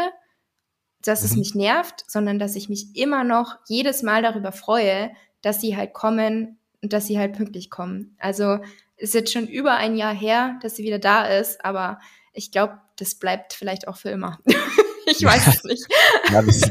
[1.01, 1.25] dass mhm.
[1.25, 5.77] es mich nervt, sondern dass ich mich immer noch jedes Mal darüber freue, dass sie
[5.77, 8.17] halt kommen und dass sie halt pünktlich kommen.
[8.19, 8.59] Also
[8.97, 11.99] ist jetzt schon über ein Jahr her, dass sie wieder da ist, aber
[12.33, 14.39] ich glaube, das bleibt vielleicht auch für immer.
[15.17, 15.87] Ich weiß es nicht.
[16.31, 16.61] ja, das,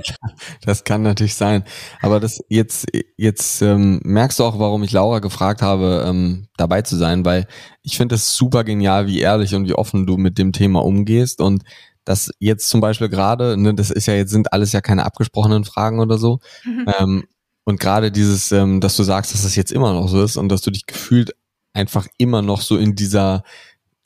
[0.64, 1.64] das, kann natürlich sein.
[2.00, 6.82] Aber das jetzt, jetzt ähm, merkst du auch, warum ich Laura gefragt habe, ähm, dabei
[6.82, 7.46] zu sein, weil
[7.82, 11.40] ich finde es super genial, wie ehrlich und wie offen du mit dem Thema umgehst
[11.40, 11.64] und
[12.04, 15.64] das jetzt zum Beispiel gerade, ne, das ist ja jetzt sind alles ja keine abgesprochenen
[15.64, 16.40] Fragen oder so.
[16.64, 16.86] Mhm.
[16.98, 17.24] Ähm,
[17.64, 20.48] und gerade dieses, ähm, dass du sagst, dass das jetzt immer noch so ist und
[20.48, 21.32] dass du dich gefühlt
[21.74, 23.42] einfach immer noch so in dieser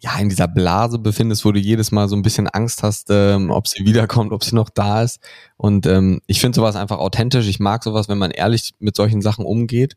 [0.03, 3.51] ja, in dieser Blase befindest, wo du jedes Mal so ein bisschen Angst hast, ähm,
[3.51, 5.21] ob sie wiederkommt, ob sie noch da ist.
[5.57, 7.47] Und ähm, ich finde sowas einfach authentisch.
[7.47, 9.95] Ich mag sowas, wenn man ehrlich mit solchen Sachen umgeht.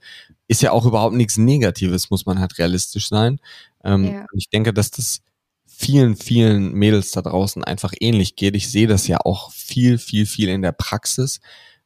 [0.47, 3.39] Ist ja auch überhaupt nichts Negatives, muss man halt realistisch sein.
[3.83, 4.25] Ähm, ja.
[4.33, 5.21] Ich denke, dass das
[5.65, 8.55] vielen, vielen Mädels da draußen einfach ähnlich geht.
[8.55, 11.39] Ich sehe das ja auch viel, viel, viel in der Praxis.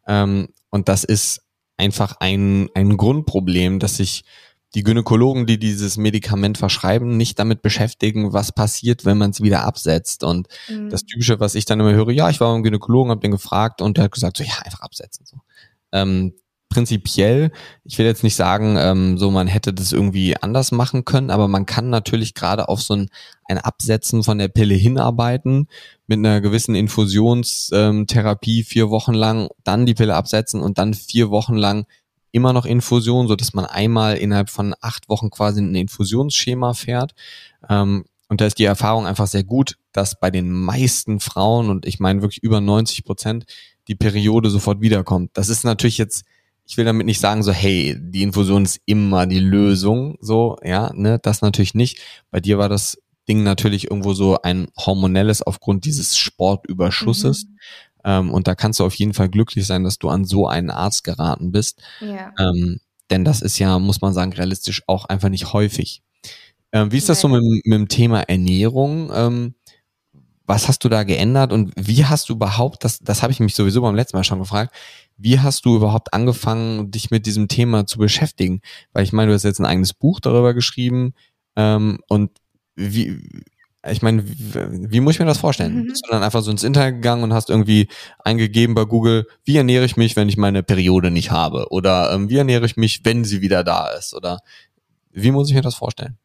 [0.05, 1.41] Ähm, und das ist
[1.77, 4.25] einfach ein, ein Grundproblem, dass sich
[4.75, 9.63] die Gynäkologen, die dieses Medikament verschreiben, nicht damit beschäftigen, was passiert, wenn man es wieder
[9.63, 10.23] absetzt.
[10.23, 10.89] Und mhm.
[10.89, 13.81] das Typische, was ich dann immer höre, ja, ich war beim Gynäkologen, habe den gefragt
[13.81, 15.25] und der hat gesagt, so ja, einfach absetzen.
[15.25, 15.37] So.
[15.91, 16.33] Ähm,
[16.69, 17.51] prinzipiell,
[17.83, 21.47] ich will jetzt nicht sagen, ähm, so man hätte das irgendwie anders machen können, aber
[21.47, 23.09] man kann natürlich gerade auf so ein,
[23.45, 25.67] ein Absetzen von der Pille hinarbeiten,
[26.05, 31.55] mit einer gewissen Infusionstherapie vier Wochen lang, dann die Pille absetzen und dann vier Wochen
[31.55, 31.85] lang
[32.31, 37.13] immer noch Infusion, so dass man einmal innerhalb von acht Wochen quasi ein Infusionsschema fährt.
[37.69, 41.85] Ähm, und da ist die Erfahrung einfach sehr gut, dass bei den meisten Frauen, und
[41.85, 43.45] ich meine wirklich über 90 Prozent,
[43.87, 45.31] die Periode sofort wiederkommt.
[45.33, 46.23] Das ist natürlich jetzt,
[46.65, 50.91] ich will damit nicht sagen, so, hey, die Infusion ist immer die Lösung, so, ja,
[50.93, 51.99] ne, das natürlich nicht.
[52.29, 57.45] Bei dir war das Ding natürlich irgendwo so ein hormonelles aufgrund dieses Sportüberschusses.
[57.45, 57.59] Mhm.
[58.09, 60.71] Ähm, und da kannst du auf jeden Fall glücklich sein, dass du an so einen
[60.71, 61.79] Arzt geraten bist.
[62.01, 62.33] Ja.
[62.39, 62.79] Ähm,
[63.11, 66.01] denn das ist ja, muss man sagen, realistisch auch einfach nicht häufig.
[66.71, 69.11] Ähm, wie ist das so mit, mit, dem Thema Ernährung?
[69.13, 69.53] Ähm,
[70.47, 73.53] was hast du da geändert und wie hast du überhaupt, das, das habe ich mich
[73.53, 74.73] sowieso beim letzten Mal schon gefragt,
[75.15, 78.61] wie hast du überhaupt angefangen, dich mit diesem Thema zu beschäftigen?
[78.91, 81.13] Weil ich meine, du hast jetzt ein eigenes Buch darüber geschrieben
[81.55, 82.31] ähm, und
[82.75, 83.21] wie,
[83.87, 85.83] ich meine, wie, wie, muss ich mir das vorstellen?
[85.83, 85.87] Mhm.
[85.87, 87.87] Bist du dann einfach so ins Internet gegangen und hast irgendwie
[88.19, 91.67] eingegeben bei Google, wie ernähre ich mich, wenn ich meine Periode nicht habe?
[91.69, 94.13] Oder ähm, wie ernähre ich mich, wenn sie wieder da ist?
[94.13, 94.39] Oder
[95.11, 96.17] wie muss ich mir das vorstellen?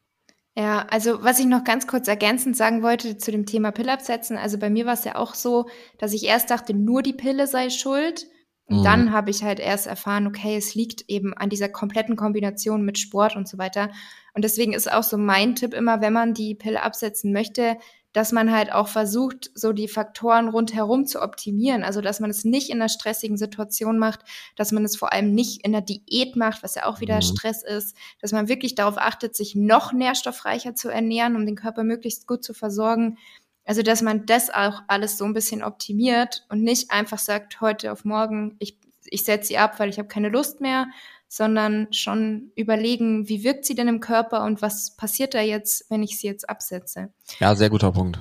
[0.57, 4.37] Ja, also was ich noch ganz kurz ergänzend sagen wollte zu dem Thema Pille absetzen,
[4.37, 7.47] also bei mir war es ja auch so, dass ich erst dachte, nur die Pille
[7.47, 8.25] sei schuld.
[8.67, 8.83] Und mhm.
[8.83, 12.97] dann habe ich halt erst erfahren, okay, es liegt eben an dieser kompletten Kombination mit
[12.97, 13.91] Sport und so weiter.
[14.33, 17.77] Und deswegen ist auch so mein Tipp immer, wenn man die Pille absetzen möchte,
[18.15, 21.83] dass man halt auch versucht, so die Faktoren rundherum zu optimieren.
[21.83, 24.21] Also, dass man es nicht in einer stressigen Situation macht,
[24.55, 27.23] dass man es vor allem nicht in der Diät macht, was ja auch wieder mhm.
[27.23, 31.83] Stress ist, dass man wirklich darauf achtet, sich noch nährstoffreicher zu ernähren, um den Körper
[31.83, 33.17] möglichst gut zu versorgen.
[33.65, 37.91] Also, dass man das auch alles so ein bisschen optimiert und nicht einfach sagt, heute
[37.91, 40.87] auf morgen, ich, ich setze sie ab, weil ich habe keine Lust mehr,
[41.27, 46.03] sondern schon überlegen, wie wirkt sie denn im Körper und was passiert da jetzt, wenn
[46.03, 47.09] ich sie jetzt absetze.
[47.39, 48.19] Ja, sehr guter Punkt.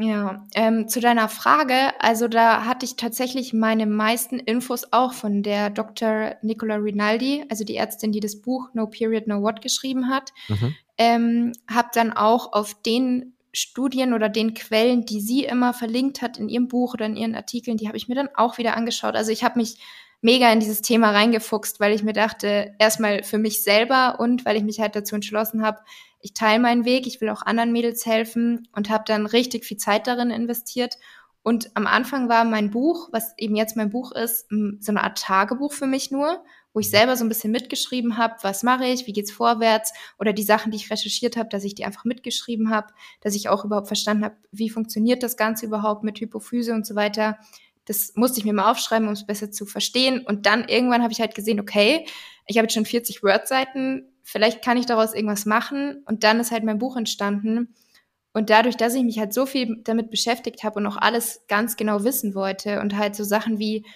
[0.00, 5.42] Ja, ähm, zu deiner Frage, also da hatte ich tatsächlich meine meisten Infos auch von
[5.42, 6.36] der Dr.
[6.42, 10.32] Nicola Rinaldi, also die Ärztin, die das Buch No Period, No What geschrieben hat.
[10.48, 10.74] Mhm.
[10.98, 16.38] Ähm, habe dann auch auf den Studien oder den Quellen, die sie immer verlinkt hat
[16.38, 19.16] in ihrem Buch oder in ihren Artikeln, die habe ich mir dann auch wieder angeschaut.
[19.16, 19.78] Also ich habe mich
[20.20, 24.56] mega in dieses Thema reingefuchst, weil ich mir dachte, erstmal für mich selber und weil
[24.56, 25.78] ich mich halt dazu entschlossen habe,
[26.20, 29.76] ich teile meinen Weg, ich will auch anderen Mädels helfen und habe dann richtig viel
[29.76, 30.96] Zeit darin investiert.
[31.42, 35.18] Und am Anfang war mein Buch, was eben jetzt mein Buch ist, so eine Art
[35.18, 39.06] Tagebuch für mich nur, wo ich selber so ein bisschen mitgeschrieben habe, was mache ich,
[39.06, 42.70] wie geht's vorwärts oder die Sachen, die ich recherchiert habe, dass ich die einfach mitgeschrieben
[42.70, 42.88] habe,
[43.20, 46.94] dass ich auch überhaupt verstanden habe, wie funktioniert das Ganze überhaupt mit Hypophyse und so
[46.94, 47.38] weiter.
[47.84, 50.20] Das musste ich mir mal aufschreiben, um es besser zu verstehen.
[50.26, 52.06] Und dann irgendwann habe ich halt gesehen, okay,
[52.46, 56.02] ich habe jetzt schon 40 Word-Seiten, vielleicht kann ich daraus irgendwas machen.
[56.04, 57.74] Und dann ist halt mein Buch entstanden.
[58.34, 61.76] Und dadurch, dass ich mich halt so viel damit beschäftigt habe und auch alles ganz
[61.76, 63.86] genau wissen wollte und halt so Sachen wie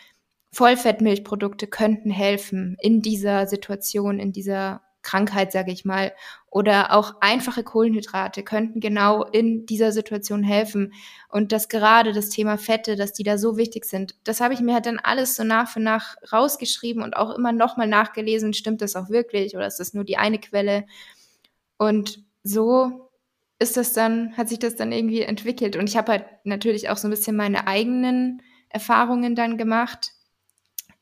[0.53, 6.12] Vollfettmilchprodukte könnten helfen in dieser Situation, in dieser Krankheit, sage ich mal,
[6.49, 10.93] oder auch einfache Kohlenhydrate könnten genau in dieser Situation helfen.
[11.29, 14.61] Und dass gerade das Thema Fette, dass die da so wichtig sind, das habe ich
[14.61, 18.83] mir halt dann alles so nach für nach rausgeschrieben und auch immer nochmal nachgelesen, stimmt
[18.83, 20.85] das auch wirklich oder ist das nur die eine Quelle?
[21.79, 23.11] Und so
[23.59, 25.77] ist das dann, hat sich das dann irgendwie entwickelt.
[25.77, 30.12] Und ich habe halt natürlich auch so ein bisschen meine eigenen Erfahrungen dann gemacht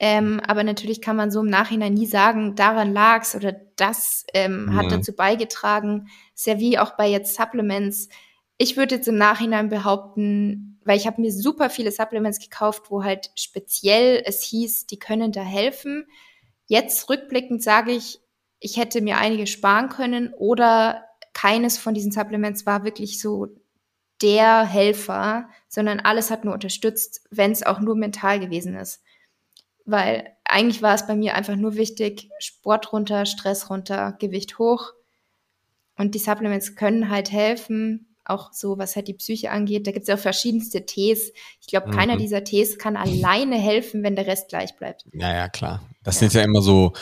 [0.03, 4.75] ähm, aber natürlich kann man so im Nachhinein nie sagen, daran lag's oder das ähm,
[4.75, 6.09] hat dazu beigetragen.
[6.35, 8.09] Ist ja wie auch bei jetzt Supplements.
[8.57, 13.05] Ich würde jetzt im Nachhinein behaupten, weil ich habe mir super viele Supplements gekauft, wo
[13.05, 16.07] halt speziell es hieß, die können da helfen.
[16.65, 18.21] Jetzt rückblickend sage ich,
[18.59, 23.49] ich hätte mir einige sparen können oder keines von diesen Supplements war wirklich so
[24.23, 29.03] der Helfer, sondern alles hat nur unterstützt, wenn es auch nur mental gewesen ist
[29.90, 34.92] weil eigentlich war es bei mir einfach nur wichtig, Sport runter, Stress runter, Gewicht hoch.
[35.96, 39.87] Und die Supplements können halt helfen, auch so, was halt die Psyche angeht.
[39.87, 41.33] Da gibt es ja auch verschiedenste Tees.
[41.61, 41.92] Ich glaube, mhm.
[41.92, 45.05] keiner dieser Tees kann alleine helfen, wenn der Rest gleich bleibt.
[45.12, 45.83] Ja, ja, klar.
[46.03, 46.20] Das ja.
[46.20, 46.92] sind ja immer so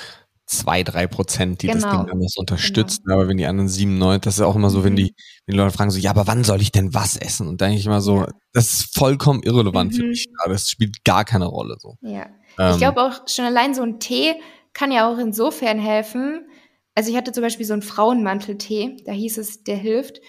[0.46, 1.80] zwei, drei Prozent, die genau.
[1.82, 3.02] das Ding dann was unterstützen.
[3.04, 3.16] Genau.
[3.16, 5.14] Aber wenn die anderen sieben, neun, das ist auch immer so, wenn die, mhm.
[5.46, 7.46] wenn die Leute fragen so, ja, aber wann soll ich denn was essen?
[7.46, 8.28] Und dann denke ich immer so, ja.
[8.52, 9.96] das ist vollkommen irrelevant mhm.
[9.96, 10.26] für mich.
[10.42, 11.96] Aber das spielt gar keine Rolle so.
[12.00, 12.26] Ja.
[12.58, 14.34] Ähm, ich glaube auch schon allein so ein Tee
[14.72, 16.46] kann ja auch insofern helfen.
[16.94, 20.20] Also ich hatte zum Beispiel so einen Frauenmanteltee, da hieß es, der hilft.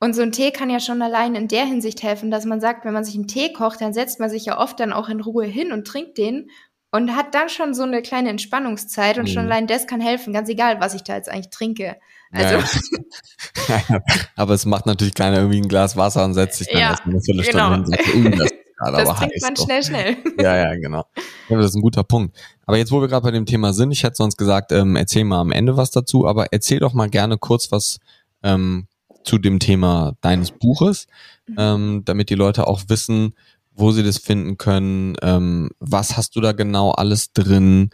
[0.00, 2.86] Und so ein Tee kann ja schon allein in der Hinsicht helfen, dass man sagt,
[2.86, 5.20] wenn man sich einen Tee kocht, dann setzt man sich ja oft dann auch in
[5.20, 6.50] Ruhe hin und trinkt den
[6.90, 9.32] und hat dann schon so eine kleine Entspannungszeit und mhm.
[9.32, 11.96] schon allein das kann helfen, ganz egal, was ich da jetzt eigentlich trinke.
[12.32, 12.56] Also
[13.68, 14.00] ja,
[14.36, 17.14] aber es macht natürlich keiner irgendwie ein Glas Wasser und setzt sich dann ja, erstmal
[17.14, 18.12] eine Viertelstunde genau.
[18.12, 18.49] hin und sagt,
[18.80, 19.42] uh, das gerade aber trinkt heiß.
[19.42, 19.64] man doch.
[19.64, 20.16] schnell, schnell.
[20.40, 21.04] Ja, ja, genau.
[21.48, 22.36] Ja, das ist ein guter Punkt.
[22.66, 25.24] Aber jetzt, wo wir gerade bei dem Thema sind, ich hätte sonst gesagt, ähm, erzähl
[25.24, 27.98] mal am Ende was dazu, aber erzähl doch mal gerne kurz was
[28.42, 28.86] ähm,
[29.24, 31.06] zu dem Thema deines Buches,
[31.46, 31.56] mhm.
[31.58, 33.34] ähm, damit die Leute auch wissen,
[33.74, 37.90] wo sie das finden können, ähm, was hast du da genau alles drin.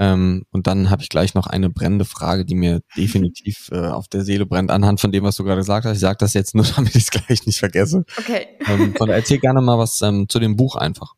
[0.00, 4.08] Ähm, und dann habe ich gleich noch eine brennende Frage, die mir definitiv äh, auf
[4.08, 5.96] der Seele brennt, anhand von dem, was du gerade gesagt hast.
[5.96, 8.04] Ich sage das jetzt nur, damit ich es gleich nicht vergesse.
[8.18, 8.48] Okay.
[8.66, 11.14] Ähm, von erzähl gerne mal was ähm, zu dem Buch einfach.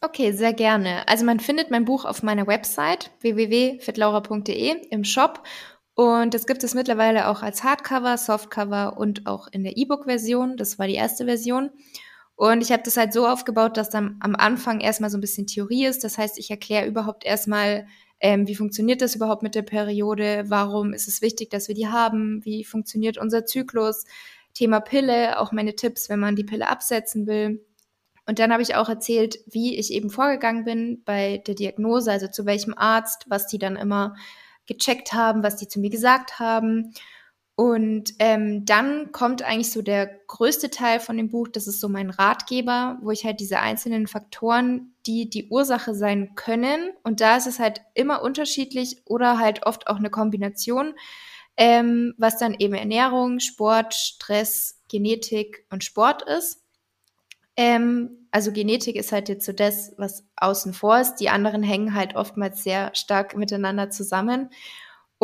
[0.00, 1.08] Okay, sehr gerne.
[1.08, 5.42] Also man findet mein Buch auf meiner Website www.fitlaura.de im Shop
[5.94, 10.56] und das gibt es mittlerweile auch als Hardcover, Softcover und auch in der E-Book-Version.
[10.56, 11.70] Das war die erste Version.
[12.36, 15.46] Und ich habe das halt so aufgebaut, dass dann am Anfang erstmal so ein bisschen
[15.46, 16.02] Theorie ist.
[16.02, 17.86] Das heißt, ich erkläre überhaupt erstmal,
[18.24, 21.88] ähm, wie funktioniert das überhaupt mit der Periode, warum ist es wichtig, dass wir die
[21.88, 24.06] haben, wie funktioniert unser Zyklus,
[24.54, 27.62] Thema Pille, auch meine Tipps, wenn man die Pille absetzen will.
[28.24, 32.26] Und dann habe ich auch erzählt, wie ich eben vorgegangen bin bei der Diagnose, also
[32.26, 34.14] zu welchem Arzt, was die dann immer
[34.64, 36.94] gecheckt haben, was die zu mir gesagt haben.
[37.56, 41.88] Und ähm, dann kommt eigentlich so der größte Teil von dem Buch, das ist so
[41.88, 47.36] mein Ratgeber, wo ich halt diese einzelnen Faktoren, die die Ursache sein können, und da
[47.36, 50.94] ist es halt immer unterschiedlich oder halt oft auch eine Kombination,
[51.56, 56.60] ähm, was dann eben Ernährung, Sport, Stress, Genetik und Sport ist.
[57.56, 61.16] Ähm, also Genetik ist halt jetzt so das, was außen vor ist.
[61.16, 64.50] Die anderen hängen halt oftmals sehr stark miteinander zusammen.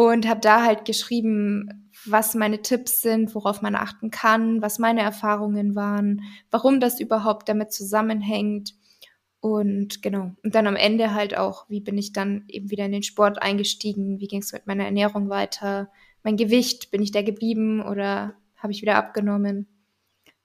[0.01, 5.03] Und habe da halt geschrieben, was meine Tipps sind, worauf man achten kann, was meine
[5.03, 8.73] Erfahrungen waren, warum das überhaupt damit zusammenhängt.
[9.41, 10.31] Und genau.
[10.43, 13.43] Und dann am Ende halt auch, wie bin ich dann eben wieder in den Sport
[13.43, 15.91] eingestiegen, wie ging es mit meiner Ernährung weiter,
[16.23, 19.67] mein Gewicht, bin ich da geblieben oder habe ich wieder abgenommen?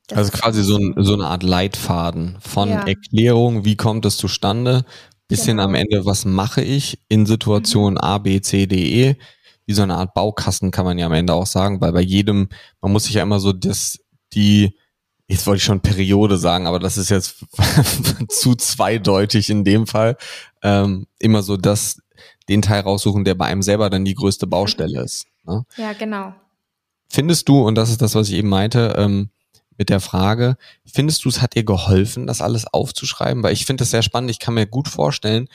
[0.07, 2.85] Das also quasi so, ein, so eine Art Leitfaden von ja.
[2.85, 4.83] Erklärung, wie kommt es zustande,
[5.29, 5.69] bisschen genau.
[5.69, 7.99] am Ende, was mache ich in Situation mhm.
[7.99, 9.15] A, B, C, D, E.
[9.65, 12.49] Wie so eine Art Baukasten kann man ja am Ende auch sagen, weil bei jedem,
[12.81, 13.99] man muss sich ja immer so das,
[14.33, 14.77] die,
[15.27, 17.45] jetzt wollte ich schon Periode sagen, aber das ist jetzt
[18.29, 20.17] zu zweideutig in dem Fall,
[20.61, 21.99] ähm, immer so das,
[22.47, 25.25] den Teil raussuchen, der bei einem selber dann die größte Baustelle ist.
[25.45, 25.65] Ne?
[25.77, 26.33] Ja, genau.
[27.09, 29.29] Findest du, und das ist das, was ich eben meinte, ähm,
[29.77, 33.43] mit der Frage, findest du, es hat dir geholfen, das alles aufzuschreiben?
[33.43, 34.31] Weil ich finde das sehr spannend.
[34.31, 35.49] Ich kann mir gut vorstellen,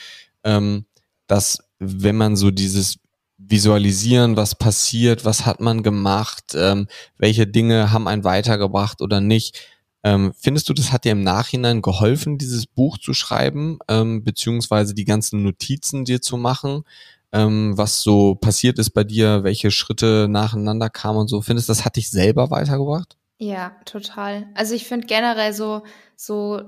[0.45, 0.85] ähm,
[1.27, 2.99] dass wenn man so dieses
[3.49, 6.87] Visualisieren, was passiert, was hat man gemacht, ähm,
[7.19, 9.59] welche Dinge haben einen weitergebracht oder nicht,
[10.03, 14.95] ähm, findest du, das hat dir im Nachhinein geholfen, dieses Buch zu schreiben, ähm, beziehungsweise
[14.95, 16.85] die ganzen Notizen dir zu machen,
[17.33, 21.43] ähm, was so passiert ist bei dir, welche Schritte nacheinander kamen und so?
[21.43, 23.17] Findest du, das hat dich selber weitergebracht?
[23.39, 24.49] Ja, total.
[24.55, 25.83] Also ich finde generell so,
[26.17, 26.63] so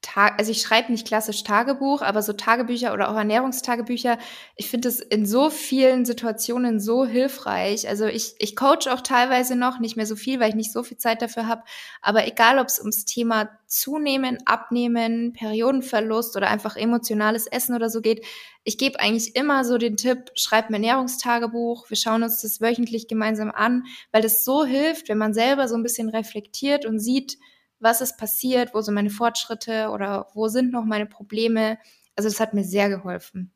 [0.00, 4.16] Tag, also ich schreibe nicht klassisch Tagebuch, aber so Tagebücher oder auch Ernährungstagebücher,
[4.54, 7.88] ich finde es in so vielen Situationen so hilfreich.
[7.88, 10.84] Also ich, ich coach auch teilweise noch, nicht mehr so viel, weil ich nicht so
[10.84, 11.64] viel Zeit dafür habe.
[12.00, 18.00] Aber egal, ob es ums Thema Zunehmen, Abnehmen, Periodenverlust oder einfach emotionales Essen oder so
[18.00, 18.24] geht,
[18.62, 23.08] ich gebe eigentlich immer so den Tipp, schreib ein Ernährungstagebuch, wir schauen uns das wöchentlich
[23.08, 27.36] gemeinsam an, weil das so hilft, wenn man selber so ein bisschen reflektiert und sieht,
[27.80, 31.78] was ist passiert, wo sind meine Fortschritte oder wo sind noch meine Probleme.
[32.16, 33.52] Also das hat mir sehr geholfen.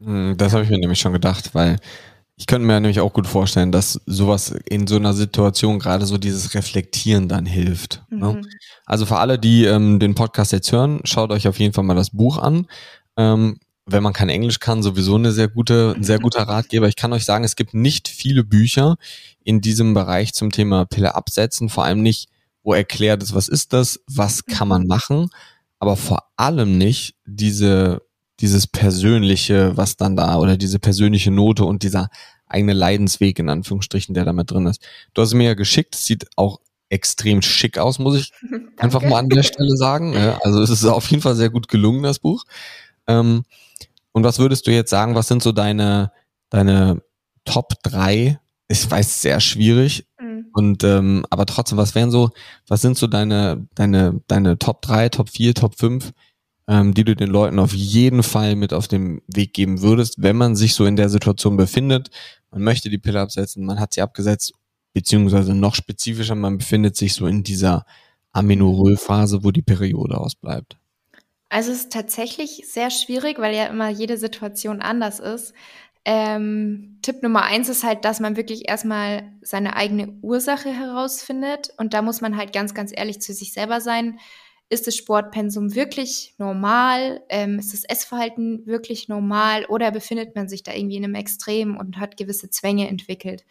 [0.00, 1.78] Hm, das habe ich mir nämlich schon gedacht, weil
[2.38, 6.18] ich könnte mir nämlich auch gut vorstellen, dass sowas in so einer Situation gerade so
[6.18, 8.02] dieses Reflektieren dann hilft.
[8.10, 8.16] Ne?
[8.16, 8.40] Mhm.
[8.40, 8.48] Ne?
[8.84, 11.94] Also für alle, die ähm, den Podcast jetzt hören, schaut euch auf jeden Fall mal
[11.94, 12.66] das Buch an.
[13.16, 16.88] Ähm, wenn man kein Englisch kann, sowieso eine sehr gute, ein sehr guter Ratgeber.
[16.88, 18.96] Ich kann euch sagen, es gibt nicht viele Bücher
[19.42, 22.28] in diesem Bereich zum Thema Pille absetzen, vor allem nicht
[22.66, 24.88] wo erklärt ist, was ist das, was kann man mhm.
[24.88, 25.30] machen,
[25.78, 28.02] aber vor allem nicht diese,
[28.40, 32.10] dieses persönliche, was dann da, oder diese persönliche Note und dieser
[32.46, 34.82] eigene Leidensweg in Anführungsstrichen, der da mit drin ist.
[35.14, 38.32] Du hast es mir ja geschickt, sieht auch extrem schick aus, muss ich
[38.76, 40.16] einfach mal an der Stelle sagen.
[40.42, 42.44] Also es ist auf jeden Fall sehr gut gelungen, das Buch.
[43.06, 43.44] Ähm,
[44.12, 46.10] und was würdest du jetzt sagen, was sind so deine
[46.50, 47.02] deine
[47.44, 50.05] Top 3, ich weiß, sehr schwierig.
[50.36, 50.46] Mhm.
[50.52, 52.30] Und ähm, aber trotzdem, was wären so,
[52.68, 56.12] was sind so deine, deine, deine Top 3, Top 4, Top 5,
[56.68, 60.36] ähm, die du den Leuten auf jeden Fall mit auf den Weg geben würdest, wenn
[60.36, 62.10] man sich so in der Situation befindet,
[62.50, 64.52] man möchte die Pille absetzen, man hat sie abgesetzt,
[64.92, 67.84] beziehungsweise noch spezifischer, man befindet sich so in dieser
[68.32, 70.76] Amenorrhoe-Phase, wo die Periode ausbleibt.
[71.48, 75.54] Also es ist tatsächlich sehr schwierig, weil ja immer jede Situation anders ist.
[76.08, 81.70] Ähm, Tipp Nummer eins ist halt, dass man wirklich erstmal seine eigene Ursache herausfindet.
[81.78, 84.20] Und da muss man halt ganz, ganz ehrlich zu sich selber sein.
[84.68, 87.22] Ist das Sportpensum wirklich normal?
[87.28, 89.64] Ähm, ist das Essverhalten wirklich normal?
[89.66, 93.44] Oder befindet man sich da irgendwie in einem Extrem und hat gewisse Zwänge entwickelt,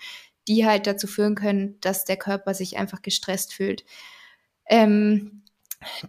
[0.48, 3.84] die halt dazu führen können, dass der Körper sich einfach gestresst fühlt?
[4.70, 5.44] Ähm,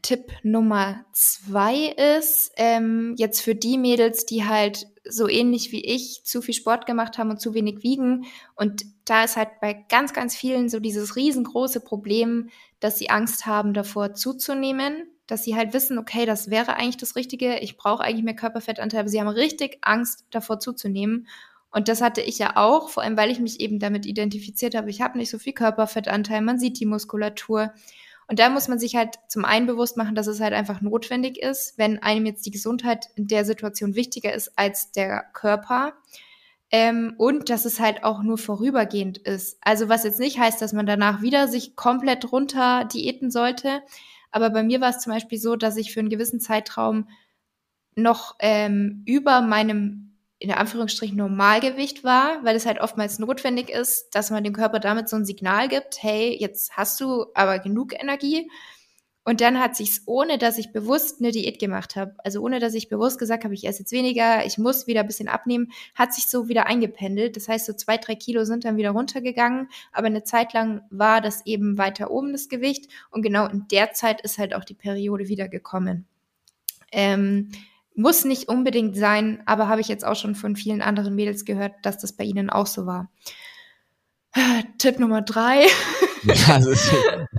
[0.02, 6.22] Tipp Nummer zwei ist, ähm, jetzt für die Mädels, die halt so ähnlich wie ich
[6.24, 8.26] zu viel Sport gemacht haben und zu wenig wiegen.
[8.54, 13.46] Und da ist halt bei ganz, ganz vielen so dieses riesengroße Problem, dass sie Angst
[13.46, 18.02] haben, davor zuzunehmen, dass sie halt wissen, okay, das wäre eigentlich das Richtige, ich brauche
[18.02, 21.26] eigentlich mehr Körperfettanteil, aber sie haben richtig Angst, davor zuzunehmen.
[21.70, 24.90] Und das hatte ich ja auch, vor allem weil ich mich eben damit identifiziert habe,
[24.90, 27.72] ich habe nicht so viel Körperfettanteil, man sieht die Muskulatur.
[28.28, 31.38] Und da muss man sich halt zum einen bewusst machen, dass es halt einfach notwendig
[31.38, 35.94] ist, wenn einem jetzt die Gesundheit in der Situation wichtiger ist als der Körper.
[36.72, 39.58] Ähm, und dass es halt auch nur vorübergehend ist.
[39.60, 43.82] Also was jetzt nicht heißt, dass man danach wieder sich komplett runter diäten sollte.
[44.32, 47.08] Aber bei mir war es zum Beispiel so, dass ich für einen gewissen Zeitraum
[47.94, 50.05] noch ähm, über meinem
[50.38, 54.80] in der Anführungsstrichen Normalgewicht war, weil es halt oftmals notwendig ist, dass man dem Körper
[54.80, 58.50] damit so ein Signal gibt, hey, jetzt hast du aber genug Energie.
[59.24, 62.74] Und dann hat sich's, ohne dass ich bewusst eine Diät gemacht habe, also ohne dass
[62.74, 66.14] ich bewusst gesagt habe, ich esse jetzt weniger, ich muss wieder ein bisschen abnehmen, hat
[66.14, 67.34] sich so wieder eingependelt.
[67.34, 71.20] Das heißt, so zwei, drei Kilo sind dann wieder runtergegangen, aber eine Zeit lang war
[71.20, 74.74] das eben weiter oben das Gewicht und genau in der Zeit ist halt auch die
[74.74, 76.06] Periode wieder gekommen.
[76.92, 77.50] Ähm,
[77.96, 81.72] muss nicht unbedingt sein, aber habe ich jetzt auch schon von vielen anderen Mädels gehört,
[81.82, 83.10] dass das bei ihnen auch so war.
[84.78, 85.66] Tipp Nummer drei.
[86.24, 86.90] Ja, also ich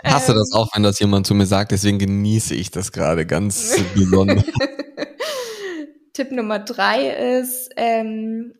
[0.03, 3.75] hasse das auch, wenn das jemand zu mir sagt, deswegen genieße ich das gerade ganz
[3.93, 4.43] besonders.
[6.13, 8.53] Tipp Nummer drei ist ähm,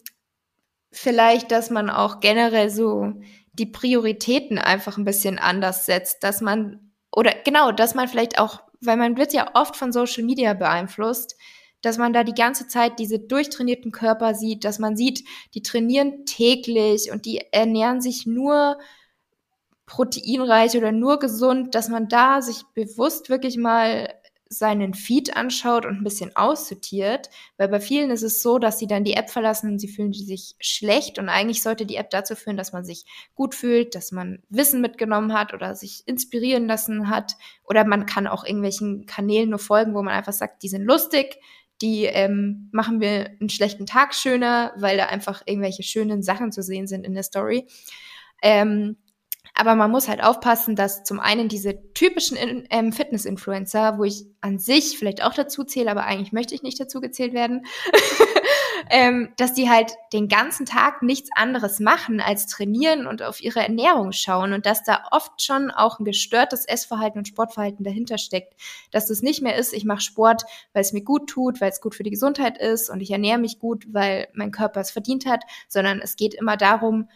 [0.91, 3.13] vielleicht, dass man auch generell so
[3.53, 8.61] die Prioritäten einfach ein bisschen anders setzt, dass man oder genau, dass man vielleicht auch,
[8.81, 11.35] weil man wird ja oft von Social Media beeinflusst,
[11.81, 16.25] dass man da die ganze Zeit diese durchtrainierten Körper sieht, dass man sieht, die trainieren
[16.25, 18.77] täglich und die ernähren sich nur
[19.85, 24.13] proteinreich oder nur gesund, dass man da sich bewusst wirklich mal
[24.49, 28.87] seinen Feed anschaut und ein bisschen aussortiert, weil bei vielen ist es so, dass sie
[28.87, 31.19] dann die App verlassen und sie fühlen sich schlecht.
[31.19, 34.81] Und eigentlich sollte die App dazu führen, dass man sich gut fühlt, dass man Wissen
[34.81, 37.33] mitgenommen hat oder sich inspirieren lassen hat.
[37.63, 41.39] Oder man kann auch irgendwelchen Kanälen nur folgen, wo man einfach sagt, die sind lustig,
[41.81, 46.63] die ähm, machen wir einen schlechten Tag schöner, weil da einfach irgendwelche schönen Sachen zu
[46.63, 47.67] sehen sind in der Story.
[48.41, 48.97] Ähm,
[49.59, 52.37] aber man muss halt aufpassen, dass zum einen diese typischen
[52.69, 56.79] ähm, Fitness-Influencer, wo ich an sich vielleicht auch dazu zähle, aber eigentlich möchte ich nicht
[56.79, 57.65] dazu gezählt werden,
[58.89, 63.59] ähm, dass die halt den ganzen Tag nichts anderes machen als trainieren und auf ihre
[63.59, 68.53] Ernährung schauen und dass da oft schon auch ein gestörtes Essverhalten und Sportverhalten dahinter steckt.
[68.91, 71.81] Dass es nicht mehr ist, ich mache Sport, weil es mir gut tut, weil es
[71.81, 75.25] gut für die Gesundheit ist und ich ernähre mich gut, weil mein Körper es verdient
[75.25, 77.07] hat, sondern es geht immer darum,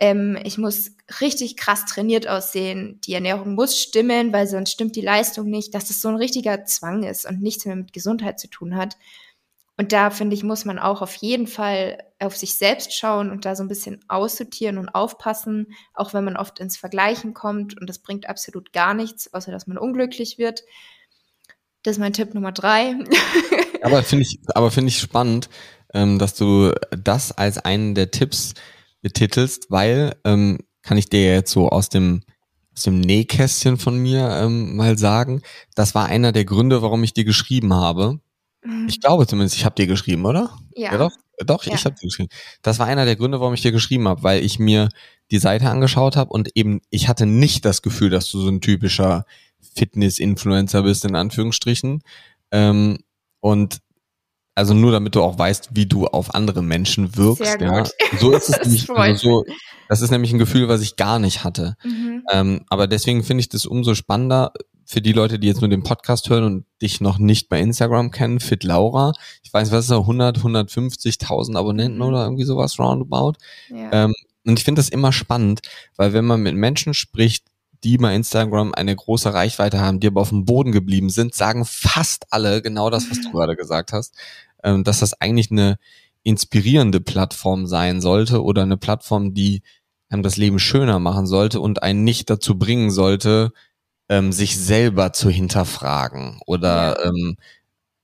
[0.00, 5.02] ähm, ich muss richtig krass trainiert aussehen, die Ernährung muss stimmen, weil sonst stimmt die
[5.02, 8.48] Leistung nicht, dass das so ein richtiger Zwang ist und nichts mehr mit Gesundheit zu
[8.48, 8.96] tun hat.
[9.80, 13.46] Und da finde ich, muss man auch auf jeden Fall auf sich selbst schauen und
[13.46, 17.88] da so ein bisschen aussortieren und aufpassen, auch wenn man oft ins Vergleichen kommt und
[17.88, 20.64] das bringt absolut gar nichts, außer dass man unglücklich wird.
[21.82, 22.94] Das ist mein Tipp Nummer drei.
[23.82, 25.48] aber finde ich, aber finde ich spannend,
[25.94, 28.52] ähm, dass du das als einen der Tipps
[29.00, 32.20] betitelst, weil ähm, kann ich dir jetzt so aus dem
[32.76, 35.40] aus dem Nähkästchen von mir ähm, mal sagen,
[35.74, 38.20] das war einer der Gründe, warum ich dir geschrieben habe.
[38.88, 40.50] Ich glaube zumindest, ich habe dir geschrieben, oder?
[40.74, 40.92] Ja.
[40.92, 41.12] ja doch,
[41.44, 41.74] doch ja.
[41.74, 42.28] ich habe dir geschrieben.
[42.62, 44.88] Das war einer der Gründe, warum ich dir geschrieben habe, weil ich mir
[45.30, 48.60] die Seite angeschaut habe und eben ich hatte nicht das Gefühl, dass du so ein
[48.60, 49.24] typischer
[49.74, 52.02] Fitness-Influencer bist, in Anführungsstrichen.
[52.50, 52.98] Ähm,
[53.40, 53.78] und
[54.54, 57.60] also nur damit du auch weißt, wie du auf andere Menschen wirkst.
[57.60, 57.84] Ja.
[58.18, 58.90] So ist es nicht.
[58.90, 59.54] Also so,
[59.88, 61.76] das ist nämlich ein Gefühl, was ich gar nicht hatte.
[61.82, 62.24] Mhm.
[62.30, 64.52] Ähm, aber deswegen finde ich das umso spannender,
[64.90, 68.10] für die Leute, die jetzt nur den Podcast hören und dich noch nicht bei Instagram
[68.10, 69.12] kennen, Fit Laura.
[69.44, 72.04] Ich weiß, was ist da, 100, 150.000 Abonnenten mhm.
[72.04, 73.34] oder irgendwie sowas roundabout.
[73.68, 73.92] Ja.
[73.92, 74.14] Ähm,
[74.44, 75.60] und ich finde das immer spannend,
[75.94, 77.46] weil wenn man mit Menschen spricht,
[77.84, 81.64] die bei Instagram eine große Reichweite haben, die aber auf dem Boden geblieben sind, sagen
[81.64, 84.16] fast alle genau das, was du gerade gesagt hast,
[84.64, 85.78] ähm, dass das eigentlich eine
[86.24, 89.62] inspirierende Plattform sein sollte oder eine Plattform, die
[90.08, 93.52] einem das Leben schöner machen sollte und einen nicht dazu bringen sollte,
[94.10, 97.08] ähm, sich selber zu hinterfragen oder ja.
[97.08, 97.36] ähm,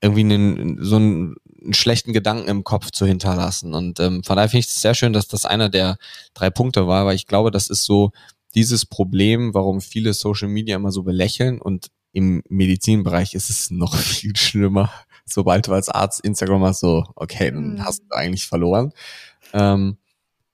[0.00, 3.74] irgendwie einen, so einen, einen, schlechten Gedanken im Kopf zu hinterlassen.
[3.74, 5.98] Und ähm, von daher finde ich es sehr schön, dass das einer der
[6.32, 8.12] drei Punkte war, weil ich glaube, das ist so
[8.54, 13.96] dieses Problem, warum viele Social Media immer so belächeln und im Medizinbereich ist es noch
[13.96, 14.92] viel schlimmer.
[15.24, 17.84] Sobald du als Arzt Instagram hast, so, okay, dann mhm.
[17.84, 18.92] hast du eigentlich verloren.
[19.52, 19.96] Ähm,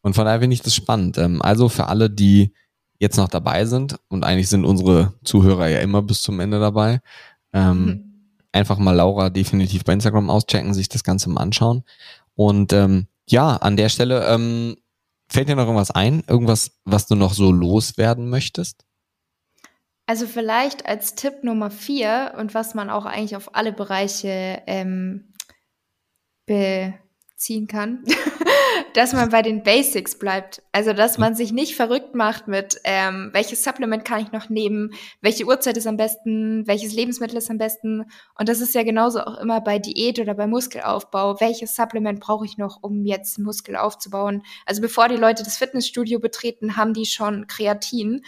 [0.00, 1.18] und von daher finde ich das spannend.
[1.18, 2.54] Ähm, also für alle, die
[3.02, 7.00] jetzt noch dabei sind, und eigentlich sind unsere Zuhörer ja immer bis zum Ende dabei,
[7.52, 8.14] ähm, mhm.
[8.52, 11.82] einfach mal Laura definitiv bei Instagram auschecken, sich das Ganze mal anschauen.
[12.36, 14.76] Und ähm, ja, an der Stelle ähm,
[15.28, 16.22] fällt dir noch irgendwas ein?
[16.28, 18.86] Irgendwas, was du noch so loswerden möchtest?
[20.06, 25.32] Also vielleicht als Tipp Nummer vier und was man auch eigentlich auf alle Bereiche ähm,
[27.42, 28.04] beziehen kann,
[28.94, 30.62] dass man bei den Basics bleibt.
[30.70, 34.94] Also, dass man sich nicht verrückt macht mit, ähm, welches Supplement kann ich noch nehmen,
[35.22, 38.04] welche Uhrzeit ist am besten, welches Lebensmittel ist am besten.
[38.38, 41.40] Und das ist ja genauso auch immer bei Diät oder bei Muskelaufbau.
[41.40, 44.42] Welches Supplement brauche ich noch, um jetzt Muskel aufzubauen?
[44.64, 48.22] Also, bevor die Leute das Fitnessstudio betreten, haben die schon Kreatin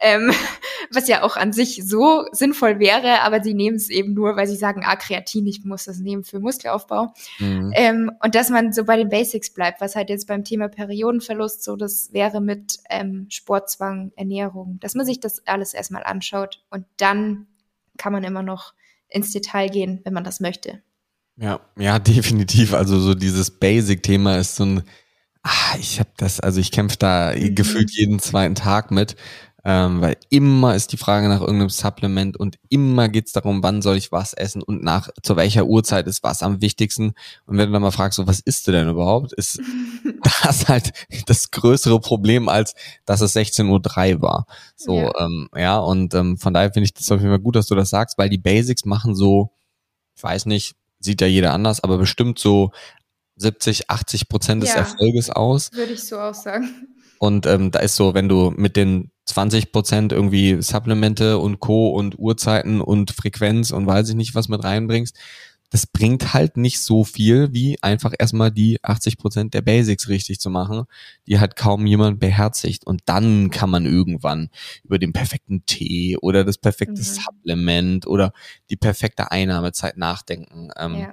[0.00, 0.30] ähm,
[0.92, 4.46] was ja auch an sich so sinnvoll wäre, aber sie nehmen es eben nur, weil
[4.46, 7.12] sie sagen, ah, Kreatin, ich muss das nehmen für Muskelaufbau.
[7.38, 7.72] Mhm.
[7.74, 11.64] Ähm, und dass man so bei den Basics bleibt, was halt jetzt beim Thema Periodenverlust
[11.64, 16.84] so das wäre mit ähm, Sportzwang, Ernährung, dass man sich das alles erstmal anschaut und
[16.98, 17.46] dann
[17.96, 18.74] kann man immer noch
[19.08, 20.82] ins Detail gehen, wenn man das möchte.
[21.36, 22.74] Ja, ja, definitiv.
[22.74, 24.82] Also so dieses Basic-Thema ist so ein,
[25.42, 27.54] ah, ich habe das, also ich kämpfe da mhm.
[27.54, 29.16] gefühlt jeden zweiten Tag mit
[29.68, 33.96] ähm, weil immer ist die Frage nach irgendeinem Supplement und immer geht's darum, wann soll
[33.96, 37.14] ich was essen und nach zu welcher Uhrzeit ist was am wichtigsten.
[37.46, 39.60] Und wenn du dann mal fragst, so was isst du denn überhaupt, ist
[40.44, 40.92] das halt
[41.26, 44.46] das größere Problem, als dass es 16.03 Uhr war.
[44.76, 47.56] So, ja, ähm, ja und ähm, von daher finde ich das auf jeden Fall gut,
[47.56, 49.50] dass du das sagst, weil die Basics machen so,
[50.14, 52.70] ich weiß nicht, sieht ja jeder anders, aber bestimmt so
[53.34, 55.72] 70, 80 Prozent des ja, Erfolges aus.
[55.72, 56.68] Würde ich so auch sagen.
[57.18, 61.90] Und ähm, da ist so, wenn du mit den 20 Prozent irgendwie Supplemente und Co.
[61.90, 65.16] und Uhrzeiten und Frequenz und weiß ich nicht was mit reinbringst,
[65.70, 70.38] das bringt halt nicht so viel, wie einfach erstmal die 80 Prozent der Basics richtig
[70.38, 70.84] zu machen,
[71.26, 72.86] die halt kaum jemand beherzigt.
[72.86, 74.48] Und dann kann man irgendwann
[74.84, 77.04] über den perfekten Tee oder das perfekte mhm.
[77.04, 78.32] Supplement oder
[78.70, 80.70] die perfekte Einnahmezeit nachdenken.
[80.76, 81.12] Ähm, ja.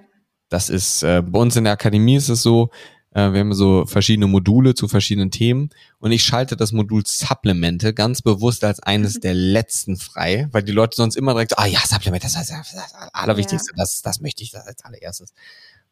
[0.49, 2.70] Das ist, äh, bei uns in der Akademie ist es so,
[3.16, 8.22] wir haben so verschiedene Module zu verschiedenen Themen und ich schalte das Modul Supplemente ganz
[8.22, 9.22] bewusst als eines mhm.
[9.22, 12.93] der letzten frei, weil die Leute sonst immer direkt, ah ja, Supplemente, das ist das
[13.14, 13.76] Allerwichtigste, ja.
[13.78, 15.34] das, das möchte ich das als allererstes.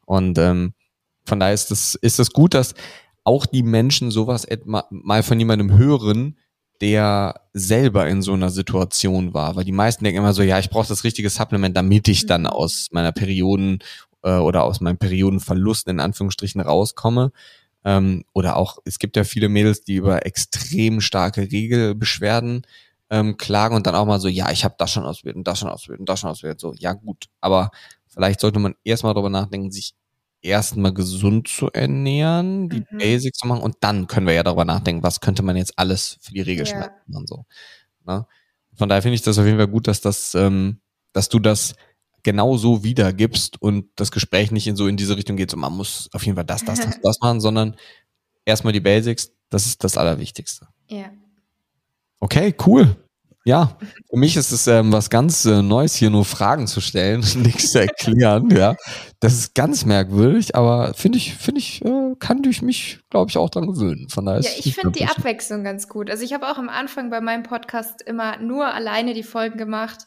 [0.04, 0.74] Und ähm,
[1.24, 2.74] von daher ist das, ist das gut, dass
[3.24, 6.36] auch die Menschen sowas mal von jemandem hören,
[6.80, 9.54] der selber in so einer Situation war.
[9.54, 12.42] Weil die meisten denken immer so, ja, ich brauche das richtige Supplement, damit ich dann
[12.42, 12.48] mhm.
[12.48, 13.78] aus meiner Perioden
[14.22, 17.32] äh, oder aus meinem Periodenverlust in Anführungsstrichen rauskomme.
[17.84, 22.62] Ähm, oder auch, es gibt ja viele Mädels, die über extrem starke Regelbeschwerden
[23.10, 25.58] ähm, klagen und dann auch mal so, ja, ich habe das schon ausprobiert und das
[25.58, 26.60] schon ausprobiert und das schon ausprobiert.
[26.60, 27.70] So, ja gut, aber
[28.06, 29.94] vielleicht sollte man erstmal darüber nachdenken, sich
[30.42, 32.98] erstmal gesund zu ernähren, die mhm.
[32.98, 36.18] Basics zu machen und dann können wir ja darüber nachdenken, was könnte man jetzt alles
[36.20, 37.12] für die Regelschmerzen ja.
[37.12, 37.26] machen.
[37.26, 37.44] So,
[38.06, 38.26] ne?
[38.74, 40.80] Von daher finde ich das auf jeden Fall gut, dass das, ähm,
[41.12, 41.74] dass du das
[42.22, 45.72] genau so wiedergibst und das Gespräch nicht in so in diese Richtung geht, so man
[45.72, 47.76] muss auf jeden Fall das, das, das, das machen, sondern
[48.44, 50.66] erstmal die Basics, das ist das Allerwichtigste.
[50.88, 51.10] Ja.
[52.20, 52.96] Okay, cool.
[53.44, 53.76] Ja,
[54.08, 57.72] für mich ist es ähm, was ganz äh, Neues, hier nur Fragen zu stellen, nichts
[57.72, 58.48] zu erklären.
[58.50, 58.76] ja,
[59.18, 63.36] das ist ganz merkwürdig, aber finde ich, finde ich, äh, kann durch mich, glaube ich,
[63.36, 64.08] auch dran gewöhnen.
[64.10, 66.08] Von daher ja, ich finde die Abwechslung ganz gut.
[66.08, 70.06] Also ich habe auch am Anfang bei meinem Podcast immer nur alleine die Folgen gemacht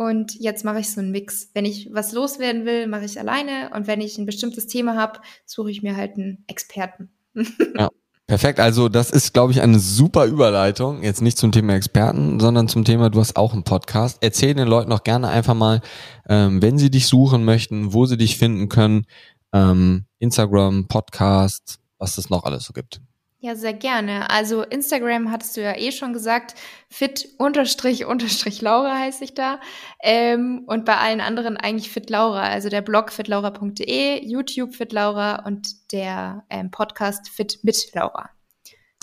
[0.00, 1.50] und jetzt mache ich so einen Mix.
[1.52, 3.70] Wenn ich was loswerden will, mache ich alleine.
[3.74, 7.10] Und wenn ich ein bestimmtes Thema habe, suche ich mir halt einen Experten.
[7.76, 7.90] ja,
[8.26, 8.60] perfekt.
[8.60, 11.02] Also das ist, glaube ich, eine super Überleitung.
[11.02, 14.16] Jetzt nicht zum Thema Experten, sondern zum Thema, du hast auch einen Podcast.
[14.22, 15.82] Erzähl den Leuten noch gerne einfach mal,
[16.30, 19.04] ähm, wenn sie dich suchen möchten, wo sie dich finden können.
[19.52, 23.02] Ähm, Instagram, Podcast, was es noch alles so gibt.
[23.42, 24.28] Ja, sehr gerne.
[24.28, 26.54] Also Instagram hattest du ja eh schon gesagt,
[26.90, 29.60] fit unterstrich unterstrich Laura heiße ich da.
[30.02, 32.42] Ähm, und bei allen anderen eigentlich fit Laura.
[32.42, 38.28] Also der Blog fitlaura.de, YouTube fit Laura und der ähm, Podcast fit mit Laura.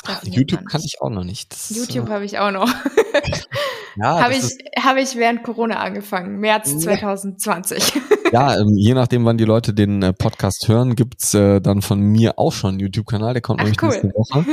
[0.06, 1.52] Ach, YouTube kannte ich auch noch nicht.
[1.52, 2.72] Das YouTube äh, habe ich auch noch.
[3.96, 7.94] ja, habe ich, hab ich während Corona angefangen, März 2020.
[8.32, 12.00] Ja, ähm, je nachdem, wann die Leute den äh, Podcast hören, gibt's äh, dann von
[12.00, 13.90] mir auch schon einen YouTube-Kanal, der kommt Ach, nämlich cool.
[13.90, 14.46] nächste Woche.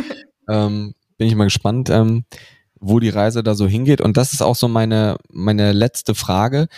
[0.48, 2.24] Ähm, bin ich mal gespannt, ähm,
[2.78, 4.00] wo die Reise da so hingeht.
[4.00, 6.68] Und das ist auch so meine, meine letzte Frage.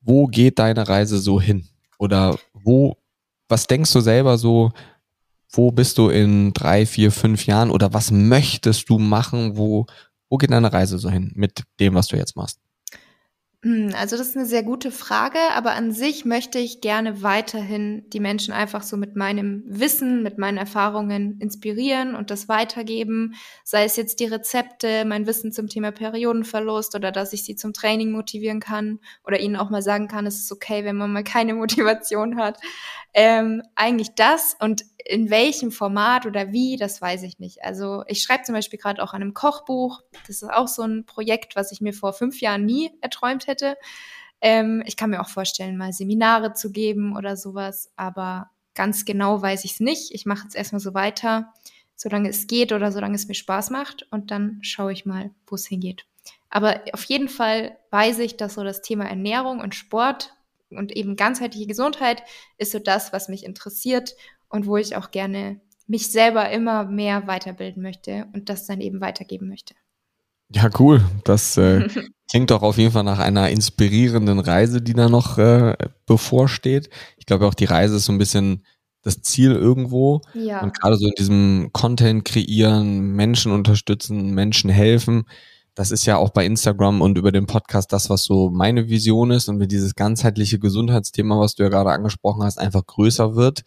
[0.00, 1.66] Wo geht deine Reise so hin?
[1.98, 2.96] Oder wo,
[3.48, 4.72] was denkst du selber so,
[5.50, 9.56] wo bist du in drei, vier, fünf Jahren oder was möchtest du machen?
[9.56, 9.86] Wo,
[10.28, 12.60] wo geht deine Reise so hin mit dem, was du jetzt machst?
[13.64, 18.08] Hm, also das ist eine sehr gute Frage, aber an sich möchte ich gerne weiterhin
[18.10, 23.34] die Menschen einfach so mit meinem Wissen, mit meinen Erfahrungen inspirieren und das weitergeben,
[23.64, 27.72] sei es jetzt die Rezepte, mein Wissen zum Thema Periodenverlust oder dass ich sie zum
[27.72, 31.24] Training motivieren kann oder ihnen auch mal sagen kann, es ist okay, wenn man mal
[31.24, 32.60] keine Motivation hat.
[33.12, 37.64] Ähm, eigentlich das und in welchem Format oder wie, das weiß ich nicht.
[37.64, 40.02] Also ich schreibe zum Beispiel gerade auch an einem Kochbuch.
[40.26, 43.78] Das ist auch so ein Projekt, was ich mir vor fünf Jahren nie erträumt hätte.
[44.42, 49.40] Ähm, ich kann mir auch vorstellen, mal Seminare zu geben oder sowas, aber ganz genau
[49.40, 50.12] weiß ich es nicht.
[50.12, 51.54] Ich mache jetzt erstmal so weiter,
[51.96, 55.54] solange es geht oder solange es mir Spaß macht und dann schaue ich mal, wo
[55.54, 56.04] es hingeht.
[56.50, 60.34] Aber auf jeden Fall weiß ich, dass so das Thema Ernährung und Sport
[60.68, 62.22] und eben ganzheitliche Gesundheit
[62.58, 64.14] ist so das, was mich interessiert
[64.48, 69.00] und wo ich auch gerne mich selber immer mehr weiterbilden möchte und das dann eben
[69.00, 69.74] weitergeben möchte.
[70.50, 71.02] Ja, cool.
[71.24, 71.88] Das äh,
[72.30, 75.76] klingt doch auf jeden Fall nach einer inspirierenden Reise, die da noch äh,
[76.06, 76.90] bevorsteht.
[77.16, 78.64] Ich glaube auch, die Reise ist so ein bisschen
[79.02, 80.20] das Ziel irgendwo.
[80.34, 80.62] Ja.
[80.62, 85.24] Und gerade so in diesem Content kreieren, Menschen unterstützen, Menschen helfen.
[85.74, 89.30] Das ist ja auch bei Instagram und über den Podcast das, was so meine Vision
[89.30, 89.48] ist.
[89.48, 93.62] Und wenn dieses ganzheitliche Gesundheitsthema, was du ja gerade angesprochen hast, einfach größer wird,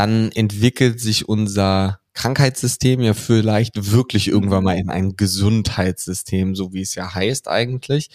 [0.00, 6.80] dann entwickelt sich unser Krankheitssystem ja vielleicht wirklich irgendwann mal in ein Gesundheitssystem, so wie
[6.80, 8.08] es ja heißt eigentlich.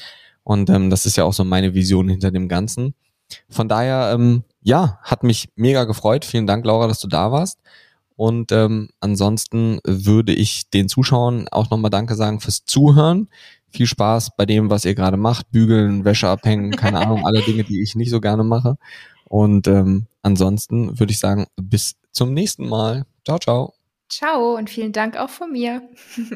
[0.44, 2.96] Und ähm, das ist ja auch so meine Vision hinter dem Ganzen.
[3.50, 6.26] Von daher, ähm, ja, hat mich mega gefreut.
[6.26, 7.60] Vielen Dank, Laura, dass du da warst.
[8.16, 13.28] Und ähm, ansonsten würde ich den Zuschauern auch nochmal Danke sagen fürs Zuhören.
[13.70, 15.52] Viel Spaß bei dem, was ihr gerade macht.
[15.52, 18.78] Bügeln, Wäsche abhängen, keine Ahnung, alle Dinge, die ich nicht so gerne mache.
[19.28, 23.06] Und ähm, ansonsten würde ich sagen, bis zum nächsten Mal.
[23.24, 23.74] Ciao, ciao.
[24.10, 25.88] Ciao und vielen Dank auch von mir.